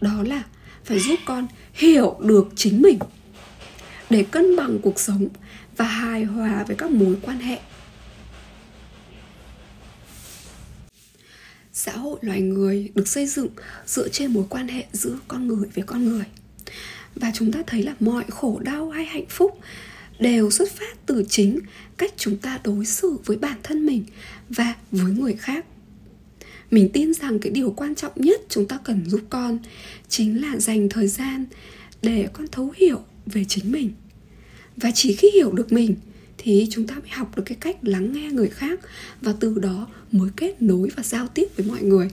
Đó 0.00 0.22
là 0.26 0.42
phải 0.84 0.98
giúp 0.98 1.18
con 1.24 1.46
hiểu 1.74 2.16
được 2.20 2.48
chính 2.56 2.82
mình 2.82 2.98
để 4.10 4.24
cân 4.30 4.56
bằng 4.56 4.78
cuộc 4.82 5.00
sống 5.00 5.28
và 5.76 5.84
hài 5.84 6.24
hòa 6.24 6.64
với 6.66 6.76
các 6.76 6.90
mối 6.90 7.16
quan 7.22 7.38
hệ. 7.38 7.58
Xã 11.72 11.92
hội 11.92 12.18
loài 12.22 12.40
người 12.40 12.90
được 12.94 13.08
xây 13.08 13.26
dựng 13.26 13.48
dựa 13.86 14.08
trên 14.08 14.32
mối 14.32 14.44
quan 14.48 14.68
hệ 14.68 14.84
giữa 14.92 15.18
con 15.28 15.48
người 15.48 15.68
với 15.74 15.84
con 15.84 16.04
người. 16.04 16.24
Và 17.14 17.30
chúng 17.34 17.52
ta 17.52 17.60
thấy 17.66 17.82
là 17.82 17.94
mọi 18.00 18.24
khổ 18.28 18.58
đau 18.62 18.90
hay 18.90 19.04
hạnh 19.04 19.26
phúc 19.28 19.58
đều 20.20 20.50
xuất 20.50 20.72
phát 20.72 21.06
từ 21.06 21.24
chính 21.28 21.58
cách 21.96 22.14
chúng 22.16 22.36
ta 22.36 22.60
đối 22.64 22.84
xử 22.84 23.18
với 23.24 23.36
bản 23.36 23.58
thân 23.62 23.86
mình 23.86 24.04
và 24.48 24.74
với 24.92 25.12
người 25.12 25.34
khác. 25.34 25.66
Mình 26.70 26.88
tin 26.92 27.14
rằng 27.14 27.38
cái 27.38 27.52
điều 27.52 27.70
quan 27.70 27.94
trọng 27.94 28.12
nhất 28.16 28.40
chúng 28.48 28.68
ta 28.68 28.78
cần 28.84 29.10
giúp 29.10 29.20
con 29.30 29.58
chính 30.08 30.42
là 30.42 30.58
dành 30.58 30.88
thời 30.88 31.08
gian 31.08 31.44
để 32.02 32.28
con 32.32 32.46
thấu 32.52 32.72
hiểu 32.76 33.00
về 33.26 33.44
chính 33.48 33.72
mình. 33.72 33.90
Và 34.76 34.90
chỉ 34.94 35.14
khi 35.14 35.30
hiểu 35.34 35.52
được 35.52 35.72
mình 35.72 35.94
thì 36.38 36.68
chúng 36.70 36.86
ta 36.86 36.94
mới 36.94 37.08
học 37.10 37.36
được 37.36 37.42
cái 37.46 37.56
cách 37.60 37.76
lắng 37.82 38.12
nghe 38.12 38.30
người 38.30 38.48
khác 38.48 38.80
và 39.20 39.34
từ 39.40 39.58
đó 39.58 39.88
mới 40.12 40.30
kết 40.36 40.62
nối 40.62 40.88
và 40.96 41.02
giao 41.02 41.28
tiếp 41.28 41.46
với 41.56 41.66
mọi 41.66 41.82
người. 41.82 42.10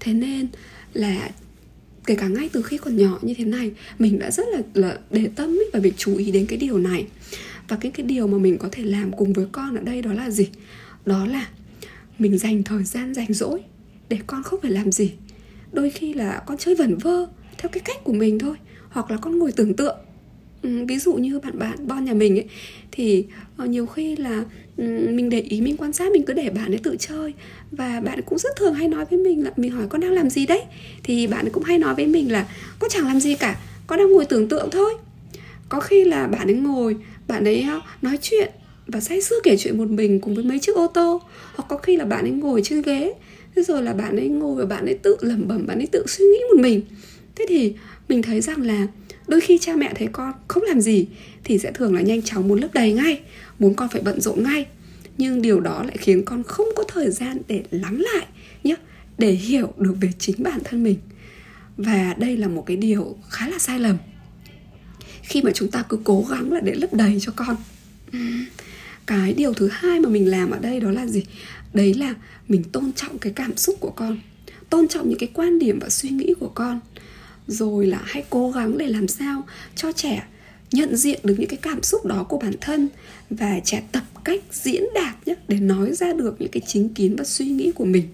Thế 0.00 0.12
nên 0.12 0.48
là 0.94 1.30
kể 2.08 2.14
cả 2.14 2.28
ngay 2.28 2.50
từ 2.52 2.62
khi 2.62 2.78
còn 2.78 2.96
nhỏ 2.96 3.18
như 3.22 3.34
thế 3.34 3.44
này, 3.44 3.70
mình 3.98 4.18
đã 4.18 4.30
rất 4.30 4.46
là 4.52 4.62
là 4.74 4.98
để 5.10 5.28
tâm 5.36 5.48
ý 5.52 5.64
và 5.72 5.80
việc 5.80 5.94
chú 5.96 6.16
ý 6.16 6.30
đến 6.30 6.46
cái 6.46 6.58
điều 6.58 6.78
này. 6.78 7.06
Và 7.68 7.76
cái 7.76 7.92
cái 7.92 8.06
điều 8.06 8.26
mà 8.26 8.38
mình 8.38 8.58
có 8.58 8.68
thể 8.72 8.82
làm 8.82 9.12
cùng 9.12 9.32
với 9.32 9.46
con 9.52 9.76
ở 9.76 9.82
đây 9.82 10.02
đó 10.02 10.12
là 10.12 10.30
gì? 10.30 10.48
Đó 11.06 11.26
là 11.26 11.48
mình 12.18 12.38
dành 12.38 12.62
thời 12.62 12.84
gian 12.84 13.14
rảnh 13.14 13.32
rỗi 13.32 13.60
để 14.08 14.18
con 14.26 14.42
không 14.42 14.60
phải 14.62 14.70
làm 14.70 14.92
gì. 14.92 15.12
Đôi 15.72 15.90
khi 15.90 16.14
là 16.14 16.42
con 16.46 16.58
chơi 16.58 16.74
vẩn 16.74 16.98
vơ 16.98 17.26
theo 17.58 17.68
cái 17.72 17.80
cách 17.80 18.04
của 18.04 18.12
mình 18.12 18.38
thôi, 18.38 18.56
hoặc 18.88 19.10
là 19.10 19.16
con 19.16 19.38
ngồi 19.38 19.52
tưởng 19.52 19.74
tượng 19.74 19.96
ừ, 20.62 20.84
ví 20.88 20.98
dụ 20.98 21.14
như 21.14 21.38
bạn 21.38 21.58
bạn 21.58 21.86
bon 21.86 22.04
nhà 22.04 22.14
mình 22.14 22.36
ấy 22.38 22.44
thì 22.92 23.24
uh, 23.62 23.68
nhiều 23.68 23.86
khi 23.86 24.16
là 24.16 24.44
um, 24.76 25.16
mình 25.16 25.30
để 25.30 25.40
ý 25.40 25.60
mình 25.60 25.76
quan 25.76 25.92
sát 25.92 26.12
mình 26.12 26.22
cứ 26.22 26.32
để 26.32 26.50
bạn 26.50 26.72
ấy 26.72 26.78
tự 26.78 26.96
chơi. 26.98 27.32
Và 27.70 28.00
bạn 28.00 28.20
cũng 28.22 28.38
rất 28.38 28.56
thường 28.56 28.74
hay 28.74 28.88
nói 28.88 29.04
với 29.10 29.18
mình 29.18 29.44
là 29.44 29.50
mình 29.56 29.70
hỏi 29.70 29.86
con 29.88 30.00
đang 30.00 30.12
làm 30.12 30.30
gì 30.30 30.46
đấy? 30.46 30.62
Thì 31.02 31.26
bạn 31.26 31.48
cũng 31.52 31.64
hay 31.64 31.78
nói 31.78 31.94
với 31.94 32.06
mình 32.06 32.32
là 32.32 32.48
con 32.78 32.90
chẳng 32.90 33.06
làm 33.06 33.20
gì 33.20 33.34
cả 33.34 33.60
con 33.86 33.98
đang 33.98 34.12
ngồi 34.12 34.24
tưởng 34.24 34.48
tượng 34.48 34.68
thôi. 34.70 34.94
Có 35.68 35.80
khi 35.80 36.04
là 36.04 36.26
bạn 36.26 36.48
ấy 36.48 36.54
ngồi 36.54 36.96
bạn 37.28 37.44
ấy 37.44 37.62
ờ, 37.62 37.80
nói 38.02 38.18
chuyện 38.22 38.50
và 38.86 39.00
say 39.00 39.20
sưa 39.20 39.36
kể 39.42 39.56
chuyện 39.56 39.78
một 39.78 39.88
mình 39.90 40.20
cùng 40.20 40.34
với 40.34 40.44
mấy 40.44 40.58
chiếc 40.58 40.76
ô 40.76 40.86
tô. 40.86 41.22
Hoặc 41.54 41.64
có 41.68 41.76
khi 41.76 41.96
là 41.96 42.04
bạn 42.04 42.24
ấy 42.24 42.30
ngồi 42.30 42.62
trên 42.64 42.82
ghế 42.82 43.14
thế 43.56 43.62
rồi 43.62 43.82
là 43.82 43.92
bạn 43.92 44.16
ấy 44.16 44.28
ngồi 44.28 44.56
và 44.56 44.64
bạn 44.64 44.84
ấy 44.84 44.94
tự 44.94 45.16
lẩm 45.20 45.48
bẩm 45.48 45.66
bạn 45.66 45.78
ấy 45.78 45.86
tự 45.86 46.04
suy 46.06 46.24
nghĩ 46.24 46.38
một 46.54 46.60
mình. 46.60 46.80
Thế 47.34 47.46
thì 47.48 47.72
mình 48.08 48.22
thấy 48.22 48.40
rằng 48.40 48.62
là 48.62 48.86
đôi 49.28 49.40
khi 49.40 49.58
cha 49.58 49.76
mẹ 49.76 49.92
thấy 49.94 50.08
con 50.12 50.32
không 50.48 50.62
làm 50.62 50.80
gì 50.80 51.06
thì 51.44 51.58
sẽ 51.58 51.72
thường 51.72 51.94
là 51.94 52.00
nhanh 52.00 52.22
chóng 52.22 52.48
muốn 52.48 52.60
lấp 52.60 52.74
đầy 52.74 52.92
ngay, 52.92 53.20
muốn 53.58 53.74
con 53.74 53.88
phải 53.88 54.02
bận 54.02 54.20
rộn 54.20 54.42
ngay. 54.42 54.66
Nhưng 55.18 55.42
điều 55.42 55.60
đó 55.60 55.82
lại 55.82 55.96
khiến 55.96 56.24
con 56.24 56.42
không 56.42 56.66
có 56.76 56.84
thời 56.88 57.10
gian 57.10 57.38
để 57.48 57.62
lắng 57.70 58.02
lại 58.12 58.26
nhé 58.64 58.74
để 59.18 59.30
hiểu 59.30 59.72
được 59.76 59.94
về 60.00 60.10
chính 60.18 60.42
bản 60.42 60.60
thân 60.64 60.84
mình. 60.84 60.96
Và 61.76 62.14
đây 62.18 62.36
là 62.36 62.48
một 62.48 62.64
cái 62.66 62.76
điều 62.76 63.16
khá 63.28 63.48
là 63.48 63.58
sai 63.58 63.80
lầm. 63.80 63.96
Khi 65.22 65.42
mà 65.42 65.50
chúng 65.54 65.70
ta 65.70 65.82
cứ 65.88 65.98
cố 66.04 66.26
gắng 66.30 66.52
là 66.52 66.60
để 66.60 66.74
lấp 66.74 66.94
đầy 66.94 67.18
cho 67.20 67.32
con. 67.36 67.56
Cái 69.06 69.32
điều 69.32 69.54
thứ 69.54 69.68
hai 69.72 70.00
mà 70.00 70.08
mình 70.08 70.30
làm 70.30 70.50
ở 70.50 70.58
đây 70.58 70.80
đó 70.80 70.90
là 70.90 71.06
gì? 71.06 71.24
Đấy 71.74 71.94
là 71.94 72.14
mình 72.48 72.64
tôn 72.64 72.92
trọng 72.92 73.18
cái 73.18 73.32
cảm 73.32 73.56
xúc 73.56 73.76
của 73.80 73.90
con, 73.90 74.18
tôn 74.70 74.88
trọng 74.88 75.08
những 75.08 75.18
cái 75.18 75.30
quan 75.34 75.58
điểm 75.58 75.78
và 75.78 75.88
suy 75.88 76.08
nghĩ 76.08 76.34
của 76.40 76.50
con 76.54 76.80
rồi 77.48 77.86
là 77.86 78.00
hãy 78.04 78.24
cố 78.30 78.50
gắng 78.50 78.78
để 78.78 78.86
làm 78.86 79.08
sao 79.08 79.42
cho 79.76 79.92
trẻ 79.92 80.26
nhận 80.72 80.96
diện 80.96 81.20
được 81.24 81.34
những 81.38 81.48
cái 81.48 81.58
cảm 81.62 81.82
xúc 81.82 82.06
đó 82.06 82.22
của 82.28 82.38
bản 82.38 82.52
thân 82.60 82.88
và 83.30 83.60
trẻ 83.64 83.82
tập 83.92 84.04
cách 84.24 84.40
diễn 84.52 84.82
đạt 84.94 85.28
nhé 85.28 85.34
để 85.48 85.60
nói 85.60 85.92
ra 85.94 86.12
được 86.12 86.36
những 86.38 86.50
cái 86.50 86.62
chính 86.66 86.88
kiến 86.88 87.16
và 87.16 87.24
suy 87.24 87.46
nghĩ 87.46 87.72
của 87.72 87.84
mình. 87.84 88.04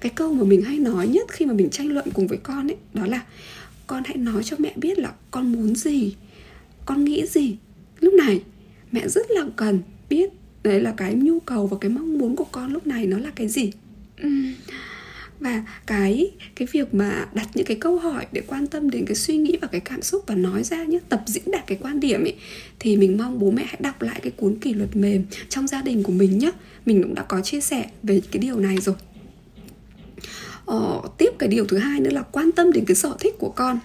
Cái 0.00 0.12
câu 0.14 0.34
mà 0.34 0.44
mình 0.44 0.62
hay 0.62 0.78
nói 0.78 1.08
nhất 1.08 1.32
khi 1.32 1.46
mà 1.46 1.52
mình 1.52 1.70
tranh 1.70 1.88
luận 1.88 2.08
cùng 2.14 2.26
với 2.26 2.38
con 2.42 2.70
ấy, 2.70 2.76
đó 2.94 3.06
là 3.06 3.22
con 3.86 4.02
hãy 4.06 4.16
nói 4.16 4.42
cho 4.44 4.56
mẹ 4.58 4.72
biết 4.76 4.98
là 4.98 5.12
con 5.30 5.52
muốn 5.52 5.74
gì, 5.74 6.14
con 6.84 7.04
nghĩ 7.04 7.26
gì. 7.26 7.56
Lúc 8.00 8.14
này, 8.14 8.42
mẹ 8.92 9.08
rất 9.08 9.30
là 9.30 9.42
cần 9.56 9.80
biết 10.08 10.30
đấy 10.62 10.80
là 10.80 10.94
cái 10.96 11.14
nhu 11.14 11.40
cầu 11.40 11.66
và 11.66 11.76
cái 11.80 11.90
mong 11.90 12.18
muốn 12.18 12.36
của 12.36 12.46
con 12.52 12.72
lúc 12.72 12.86
này 12.86 13.06
nó 13.06 13.18
là 13.18 13.30
cái 13.36 13.48
gì. 13.48 13.72
Ừ 14.22 14.28
và 15.40 15.64
cái 15.86 16.30
cái 16.54 16.68
việc 16.72 16.94
mà 16.94 17.28
đặt 17.34 17.48
những 17.54 17.66
cái 17.66 17.76
câu 17.80 17.98
hỏi 17.98 18.26
để 18.32 18.42
quan 18.46 18.66
tâm 18.66 18.90
đến 18.90 19.06
cái 19.06 19.14
suy 19.14 19.36
nghĩ 19.36 19.58
và 19.60 19.68
cái 19.68 19.80
cảm 19.80 20.02
xúc 20.02 20.24
và 20.26 20.34
nói 20.34 20.64
ra 20.64 20.84
nhé 20.84 20.98
tập 21.08 21.22
diễn 21.26 21.50
đạt 21.50 21.66
cái 21.66 21.78
quan 21.80 22.00
điểm 22.00 22.24
ấy 22.24 22.34
thì 22.78 22.96
mình 22.96 23.18
mong 23.18 23.38
bố 23.38 23.50
mẹ 23.50 23.64
hãy 23.64 23.76
đọc 23.80 24.02
lại 24.02 24.20
cái 24.22 24.32
cuốn 24.36 24.58
kỷ 24.60 24.74
luật 24.74 24.96
mềm 24.96 25.24
trong 25.48 25.66
gia 25.66 25.82
đình 25.82 26.02
của 26.02 26.12
mình 26.12 26.38
nhé 26.38 26.50
mình 26.86 27.02
cũng 27.02 27.14
đã 27.14 27.22
có 27.22 27.40
chia 27.40 27.60
sẻ 27.60 27.90
về 28.02 28.20
cái 28.30 28.40
điều 28.40 28.60
này 28.60 28.76
rồi. 28.80 28.94
Ờ, 30.66 31.00
tiếp 31.18 31.30
cái 31.38 31.48
điều 31.48 31.64
thứ 31.66 31.78
hai 31.78 32.00
nữa 32.00 32.10
là 32.10 32.22
quan 32.22 32.52
tâm 32.52 32.72
đến 32.72 32.84
cái 32.84 32.94
sở 32.94 33.16
thích 33.20 33.34
của 33.38 33.52
con. 33.56 33.78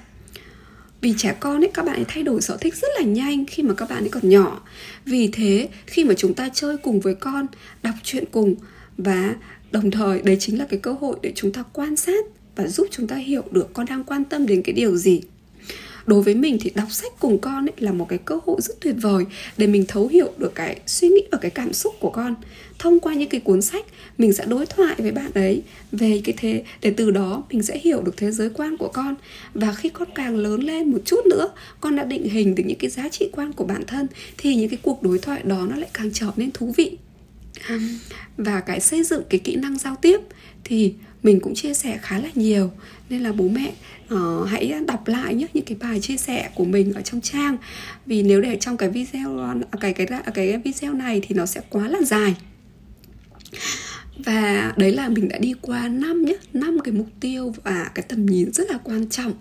Vì 1.02 1.14
trẻ 1.18 1.36
con 1.40 1.64
ấy 1.64 1.72
các 1.74 1.86
bạn 1.86 1.96
ấy 1.96 2.06
thay 2.08 2.24
đổi 2.24 2.42
sở 2.42 2.58
thích 2.58 2.76
rất 2.76 2.88
là 3.00 3.06
nhanh 3.06 3.46
khi 3.46 3.64
mà 3.64 3.74
các 3.74 3.90
bạn 3.90 4.04
ấy 4.04 4.10
còn 4.10 4.30
nhỏ. 4.30 4.62
Vì 5.06 5.30
thế 5.34 5.70
khi 5.86 6.04
mà 6.04 6.14
chúng 6.18 6.34
ta 6.34 6.50
chơi 6.54 6.78
cùng 6.78 7.00
với 7.00 7.16
con 7.16 7.46
đọc 7.84 7.96
truyện 8.04 8.24
cùng 8.32 8.56
và 8.98 9.36
đồng 9.74 9.92
thời, 9.92 10.22
đấy 10.22 10.38
chính 10.40 10.60
là 10.60 10.66
cái 10.66 10.80
cơ 10.80 10.96
hội 11.02 11.16
để 11.22 11.32
chúng 11.36 11.52
ta 11.52 11.64
quan 11.74 11.96
sát 11.96 12.26
và 12.56 12.68
giúp 12.68 12.88
chúng 12.92 13.08
ta 13.08 13.16
hiểu 13.16 13.44
được 13.52 13.74
con 13.74 13.86
đang 13.90 14.04
quan 14.04 14.24
tâm 14.24 14.46
đến 14.46 14.62
cái 14.62 14.74
điều 14.74 14.96
gì. 14.96 15.22
Đối 16.06 16.22
với 16.22 16.36
mình 16.36 16.58
thì 16.62 16.72
đọc 16.76 16.92
sách 16.92 17.14
cùng 17.20 17.40
con 17.40 17.66
ấy 17.66 17.74
là 17.78 17.92
một 17.92 18.06
cái 18.10 18.20
cơ 18.26 18.40
hội 18.46 18.62
rất 18.62 18.82
tuyệt 18.82 18.96
vời 19.02 19.26
để 19.58 19.68
mình 19.68 19.86
thấu 19.88 20.08
hiểu 20.08 20.34
được 20.38 20.56
cái 20.56 20.80
suy 20.88 21.08
nghĩ 21.08 21.22
và 21.32 21.38
cái 21.38 21.52
cảm 21.52 21.74
xúc 21.74 21.94
của 22.00 22.10
con. 22.10 22.36
Thông 22.80 23.00
qua 23.00 23.14
những 23.14 23.30
cái 23.30 23.42
cuốn 23.42 23.62
sách, 23.62 23.86
mình 24.18 24.34
sẽ 24.34 24.46
đối 24.46 24.66
thoại 24.66 24.96
với 24.98 25.12
bạn 25.12 25.32
ấy 25.34 25.64
về 25.92 26.22
cái 26.24 26.36
thế, 26.38 26.64
để 26.82 26.94
từ 26.98 27.12
đó 27.12 27.44
mình 27.50 27.64
sẽ 27.64 27.80
hiểu 27.80 28.02
được 28.02 28.18
thế 28.18 28.32
giới 28.32 28.50
quan 28.50 28.78
của 28.78 28.88
con. 28.88 29.16
Và 29.54 29.74
khi 29.74 29.90
con 29.90 30.08
càng 30.16 30.38
lớn 30.38 30.62
lên 30.62 30.92
một 30.92 31.00
chút 31.06 31.26
nữa, 31.26 31.50
con 31.82 31.96
đã 31.96 32.04
định 32.04 32.30
hình 32.30 32.56
được 32.56 32.64
những 32.66 32.78
cái 32.78 32.90
giá 32.90 33.10
trị 33.10 33.30
quan 33.32 33.54
của 33.54 33.66
bản 33.66 33.84
thân, 33.88 34.08
thì 34.38 34.56
những 34.56 34.70
cái 34.70 34.80
cuộc 34.82 35.04
đối 35.04 35.20
thoại 35.20 35.42
đó 35.44 35.68
nó 35.70 35.76
lại 35.76 35.90
càng 35.94 36.10
trở 36.14 36.28
nên 36.36 36.52
thú 36.52 36.74
vị 36.78 36.98
và 38.38 38.62
cái 38.62 38.80
xây 38.80 39.04
dựng 39.04 39.24
cái 39.30 39.40
kỹ 39.40 39.56
năng 39.56 39.78
giao 39.78 39.96
tiếp 39.96 40.20
thì 40.64 40.94
mình 41.24 41.40
cũng 41.40 41.56
chia 41.56 41.74
sẻ 41.74 42.00
khá 42.02 42.20
là 42.20 42.30
nhiều. 42.36 42.72
Nên 43.10 43.22
là 43.22 43.32
bố 43.32 43.48
mẹ 43.48 43.74
uh, 44.14 44.48
hãy 44.48 44.74
đọc 44.88 45.08
lại 45.08 45.36
nhé 45.36 45.48
những 45.54 45.66
cái 45.66 45.78
bài 45.82 46.00
chia 46.02 46.18
sẻ 46.18 46.50
của 46.56 46.66
mình 46.66 46.94
ở 46.94 47.02
trong 47.02 47.22
trang. 47.22 47.58
Vì 48.06 48.24
nếu 48.24 48.42
để 48.42 48.58
trong 48.60 48.78
cái 48.78 48.90
video 48.90 49.40
à, 49.40 49.56
cái 49.82 49.94
cái 49.94 50.08
cái 50.34 50.58
video 50.58 50.94
này 50.94 51.22
thì 51.28 51.36
nó 51.36 51.46
sẽ 51.46 51.62
quá 51.70 51.88
là 51.88 52.02
dài. 52.02 52.36
Và 54.18 54.74
đấy 54.78 54.92
là 54.92 55.10
mình 55.10 55.30
đã 55.30 55.38
đi 55.38 55.54
qua 55.62 55.88
năm 55.88 56.26
nhé 56.26 56.36
năm 56.54 56.78
cái 56.84 56.94
mục 56.94 57.10
tiêu 57.20 57.54
và 57.64 57.92
cái 57.96 58.06
tầm 58.10 58.26
nhìn 58.26 58.54
rất 58.54 58.72
là 58.72 58.78
quan 58.84 59.10
trọng. 59.10 59.34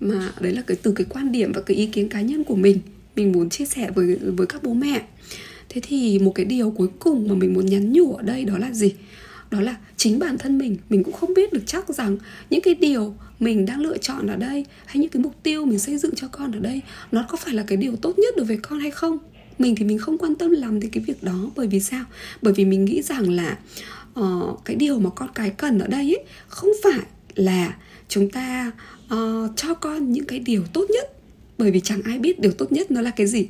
Mà 0.00 0.32
đấy 0.40 0.52
là 0.52 0.62
cái 0.66 0.76
từ 0.82 0.92
cái 0.92 1.06
quan 1.10 1.32
điểm 1.32 1.52
và 1.52 1.60
cái 1.60 1.76
ý 1.76 1.86
kiến 1.86 2.08
cá 2.08 2.20
nhân 2.20 2.44
của 2.44 2.56
mình 2.56 2.78
mình 3.16 3.32
muốn 3.32 3.50
chia 3.50 3.64
sẻ 3.64 3.90
với 3.94 4.16
với 4.16 4.46
các 4.46 4.62
bố 4.62 4.74
mẹ 4.74 5.02
thế 5.74 5.80
thì 5.84 6.18
một 6.18 6.32
cái 6.34 6.46
điều 6.46 6.70
cuối 6.70 6.88
cùng 6.98 7.28
mà 7.28 7.34
mình 7.34 7.54
muốn 7.54 7.66
nhắn 7.66 7.92
nhủ 7.92 8.14
ở 8.14 8.22
đây 8.22 8.44
đó 8.44 8.58
là 8.58 8.72
gì? 8.72 8.94
Đó 9.50 9.60
là 9.60 9.76
chính 9.96 10.18
bản 10.18 10.38
thân 10.38 10.58
mình 10.58 10.76
mình 10.88 11.04
cũng 11.04 11.14
không 11.14 11.34
biết 11.34 11.52
được 11.52 11.62
chắc 11.66 11.88
rằng 11.88 12.16
những 12.50 12.60
cái 12.60 12.74
điều 12.74 13.14
mình 13.40 13.66
đang 13.66 13.80
lựa 13.80 13.98
chọn 13.98 14.26
ở 14.26 14.36
đây 14.36 14.66
hay 14.86 14.98
những 14.98 15.10
cái 15.10 15.22
mục 15.22 15.34
tiêu 15.42 15.64
mình 15.64 15.78
xây 15.78 15.98
dựng 15.98 16.14
cho 16.14 16.28
con 16.28 16.52
ở 16.52 16.58
đây 16.58 16.80
nó 17.12 17.24
có 17.28 17.36
phải 17.36 17.54
là 17.54 17.64
cái 17.66 17.76
điều 17.76 17.96
tốt 17.96 18.18
nhất 18.18 18.34
đối 18.36 18.46
với 18.46 18.56
con 18.56 18.80
hay 18.80 18.90
không? 18.90 19.18
Mình 19.58 19.74
thì 19.74 19.84
mình 19.84 19.98
không 19.98 20.18
quan 20.18 20.34
tâm 20.34 20.50
làm 20.50 20.80
đến 20.80 20.90
cái 20.90 21.04
việc 21.06 21.22
đó. 21.22 21.50
Bởi 21.56 21.66
vì 21.66 21.80
sao? 21.80 22.04
Bởi 22.42 22.52
vì 22.52 22.64
mình 22.64 22.84
nghĩ 22.84 23.02
rằng 23.02 23.30
là 23.30 23.58
uh, 24.20 24.60
cái 24.64 24.76
điều 24.76 24.98
mà 24.98 25.10
con 25.10 25.28
cái 25.34 25.50
cần 25.50 25.78
ở 25.78 25.86
đây 25.86 26.14
ấy, 26.14 26.24
không 26.48 26.70
phải 26.84 27.00
là 27.34 27.76
chúng 28.08 28.30
ta 28.30 28.72
uh, 29.14 29.50
cho 29.56 29.74
con 29.74 30.12
những 30.12 30.24
cái 30.24 30.38
điều 30.38 30.62
tốt 30.72 30.86
nhất. 30.90 31.18
Bởi 31.58 31.70
vì 31.70 31.80
chẳng 31.80 32.02
ai 32.02 32.18
biết 32.18 32.40
điều 32.40 32.52
tốt 32.52 32.72
nhất 32.72 32.90
nó 32.90 33.00
là 33.00 33.10
cái 33.10 33.26
gì 33.26 33.46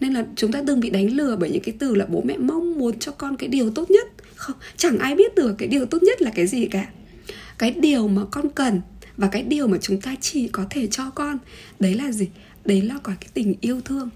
nên 0.00 0.12
là 0.12 0.26
chúng 0.36 0.52
ta 0.52 0.60
đừng 0.60 0.80
bị 0.80 0.90
đánh 0.90 1.12
lừa 1.12 1.36
bởi 1.36 1.50
những 1.50 1.62
cái 1.62 1.74
từ 1.78 1.94
là 1.94 2.06
bố 2.06 2.22
mẹ 2.22 2.36
mong 2.36 2.78
muốn 2.78 2.98
cho 2.98 3.12
con 3.12 3.36
cái 3.36 3.48
điều 3.48 3.70
tốt 3.70 3.90
nhất. 3.90 4.06
Không 4.34 4.56
chẳng 4.76 4.98
ai 4.98 5.14
biết 5.14 5.34
được 5.34 5.54
cái 5.58 5.68
điều 5.68 5.86
tốt 5.86 6.02
nhất 6.02 6.22
là 6.22 6.30
cái 6.34 6.46
gì 6.46 6.66
cả. 6.66 6.88
Cái 7.58 7.70
điều 7.70 8.08
mà 8.08 8.22
con 8.30 8.48
cần 8.50 8.80
và 9.16 9.28
cái 9.32 9.42
điều 9.42 9.66
mà 9.66 9.78
chúng 9.80 10.00
ta 10.00 10.14
chỉ 10.20 10.48
có 10.48 10.66
thể 10.70 10.86
cho 10.86 11.10
con 11.10 11.38
đấy 11.80 11.94
là 11.94 12.12
gì? 12.12 12.28
Đấy 12.64 12.82
là 12.82 12.94
có 13.02 13.12
cái 13.20 13.28
tình 13.34 13.54
yêu 13.60 13.80
thương 13.80 14.10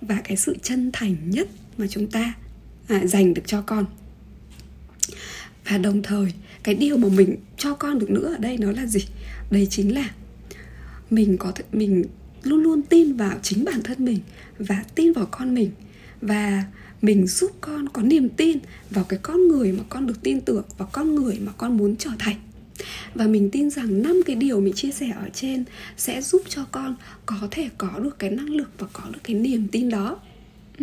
và 0.00 0.20
cái 0.24 0.36
sự 0.36 0.56
chân 0.62 0.90
thành 0.92 1.16
nhất 1.30 1.48
mà 1.78 1.86
chúng 1.86 2.06
ta 2.06 2.34
à, 2.88 3.06
dành 3.06 3.34
được 3.34 3.42
cho 3.46 3.62
con. 3.62 3.86
Và 5.68 5.78
đồng 5.78 6.02
thời 6.02 6.32
cái 6.62 6.74
điều 6.74 6.96
mà 6.96 7.08
mình 7.08 7.36
cho 7.58 7.74
con 7.74 7.98
được 7.98 8.10
nữa 8.10 8.34
ở 8.34 8.38
đây 8.38 8.58
nó 8.58 8.72
là 8.72 8.86
gì? 8.86 9.00
Đấy 9.50 9.66
chính 9.70 9.94
là 9.94 10.10
mình 11.10 11.36
có 11.38 11.52
thể 11.54 11.64
mình 11.72 12.04
luôn 12.44 12.62
luôn 12.62 12.82
tin 12.82 13.12
vào 13.16 13.38
chính 13.42 13.64
bản 13.64 13.82
thân 13.82 14.04
mình 14.04 14.18
và 14.58 14.84
tin 14.94 15.12
vào 15.12 15.28
con 15.30 15.54
mình. 15.54 15.70
Và 16.20 16.64
mình 17.02 17.26
giúp 17.26 17.50
con 17.60 17.88
có 17.88 18.02
niềm 18.02 18.28
tin 18.28 18.58
vào 18.90 19.04
cái 19.04 19.18
con 19.22 19.48
người 19.48 19.72
mà 19.72 19.84
con 19.88 20.06
được 20.06 20.22
tin 20.22 20.40
tưởng 20.40 20.64
và 20.78 20.86
con 20.92 21.14
người 21.14 21.38
mà 21.40 21.52
con 21.52 21.76
muốn 21.76 21.96
trở 21.96 22.10
thành. 22.18 22.36
Và 23.14 23.26
mình 23.26 23.50
tin 23.50 23.70
rằng 23.70 24.02
năm 24.02 24.20
cái 24.26 24.36
điều 24.36 24.60
mình 24.60 24.74
chia 24.74 24.90
sẻ 24.90 25.10
ở 25.16 25.28
trên 25.34 25.64
sẽ 25.96 26.22
giúp 26.22 26.42
cho 26.48 26.64
con 26.72 26.96
có 27.26 27.36
thể 27.50 27.68
có 27.78 27.98
được 27.98 28.18
cái 28.18 28.30
năng 28.30 28.50
lực 28.50 28.70
và 28.78 28.86
có 28.92 29.02
được 29.12 29.20
cái 29.24 29.36
niềm 29.36 29.68
tin 29.72 29.90
đó. 29.90 30.20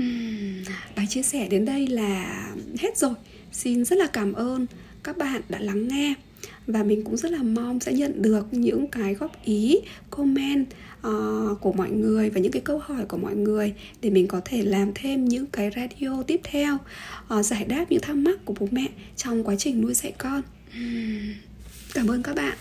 Uhm, 0.01 0.63
bài 0.95 1.07
chia 1.09 1.23
sẻ 1.23 1.47
đến 1.47 1.65
đây 1.65 1.87
là 1.87 2.43
hết 2.79 2.97
rồi. 2.97 3.13
Xin 3.51 3.85
rất 3.85 3.99
là 3.99 4.07
cảm 4.07 4.33
ơn 4.33 4.65
các 5.03 5.17
bạn 5.17 5.41
đã 5.49 5.59
lắng 5.59 5.87
nghe 5.87 6.13
và 6.67 6.83
mình 6.83 7.03
cũng 7.03 7.17
rất 7.17 7.31
là 7.31 7.43
mong 7.43 7.79
sẽ 7.79 7.93
nhận 7.93 8.21
được 8.21 8.47
những 8.51 8.87
cái 8.87 9.13
góp 9.13 9.31
ý 9.43 9.79
comment 10.09 10.65
uh, 11.07 11.61
của 11.61 11.73
mọi 11.73 11.89
người 11.89 12.29
và 12.29 12.39
những 12.39 12.51
cái 12.51 12.61
câu 12.61 12.79
hỏi 12.79 13.05
của 13.05 13.17
mọi 13.17 13.35
người 13.35 13.73
để 14.01 14.09
mình 14.09 14.27
có 14.27 14.41
thể 14.45 14.61
làm 14.61 14.91
thêm 14.95 15.25
những 15.25 15.45
cái 15.45 15.71
radio 15.75 16.23
tiếp 16.27 16.41
theo 16.43 16.77
uh, 17.39 17.45
giải 17.45 17.65
đáp 17.65 17.85
những 17.89 18.01
thắc 18.01 18.15
mắc 18.15 18.45
của 18.45 18.53
bố 18.59 18.67
mẹ 18.71 18.87
trong 19.15 19.43
quá 19.43 19.55
trình 19.57 19.81
nuôi 19.81 19.93
dạy 19.93 20.13
con. 20.17 20.41
Cảm 21.93 22.07
ơn 22.07 22.23
các 22.23 22.35
bạn. 22.35 22.57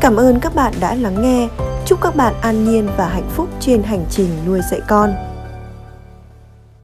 Cảm 0.00 0.16
ơn 0.16 0.38
các 0.42 0.54
bạn 0.54 0.74
đã 0.80 0.94
lắng 0.94 1.22
nghe. 1.22 1.48
Chúc 1.86 2.00
các 2.02 2.16
bạn 2.16 2.34
an 2.42 2.64
nhiên 2.64 2.88
và 2.96 3.08
hạnh 3.08 3.30
phúc 3.36 3.48
trên 3.60 3.82
hành 3.82 4.04
trình 4.10 4.28
nuôi 4.46 4.60
dạy 4.70 4.80
con. 4.88 5.35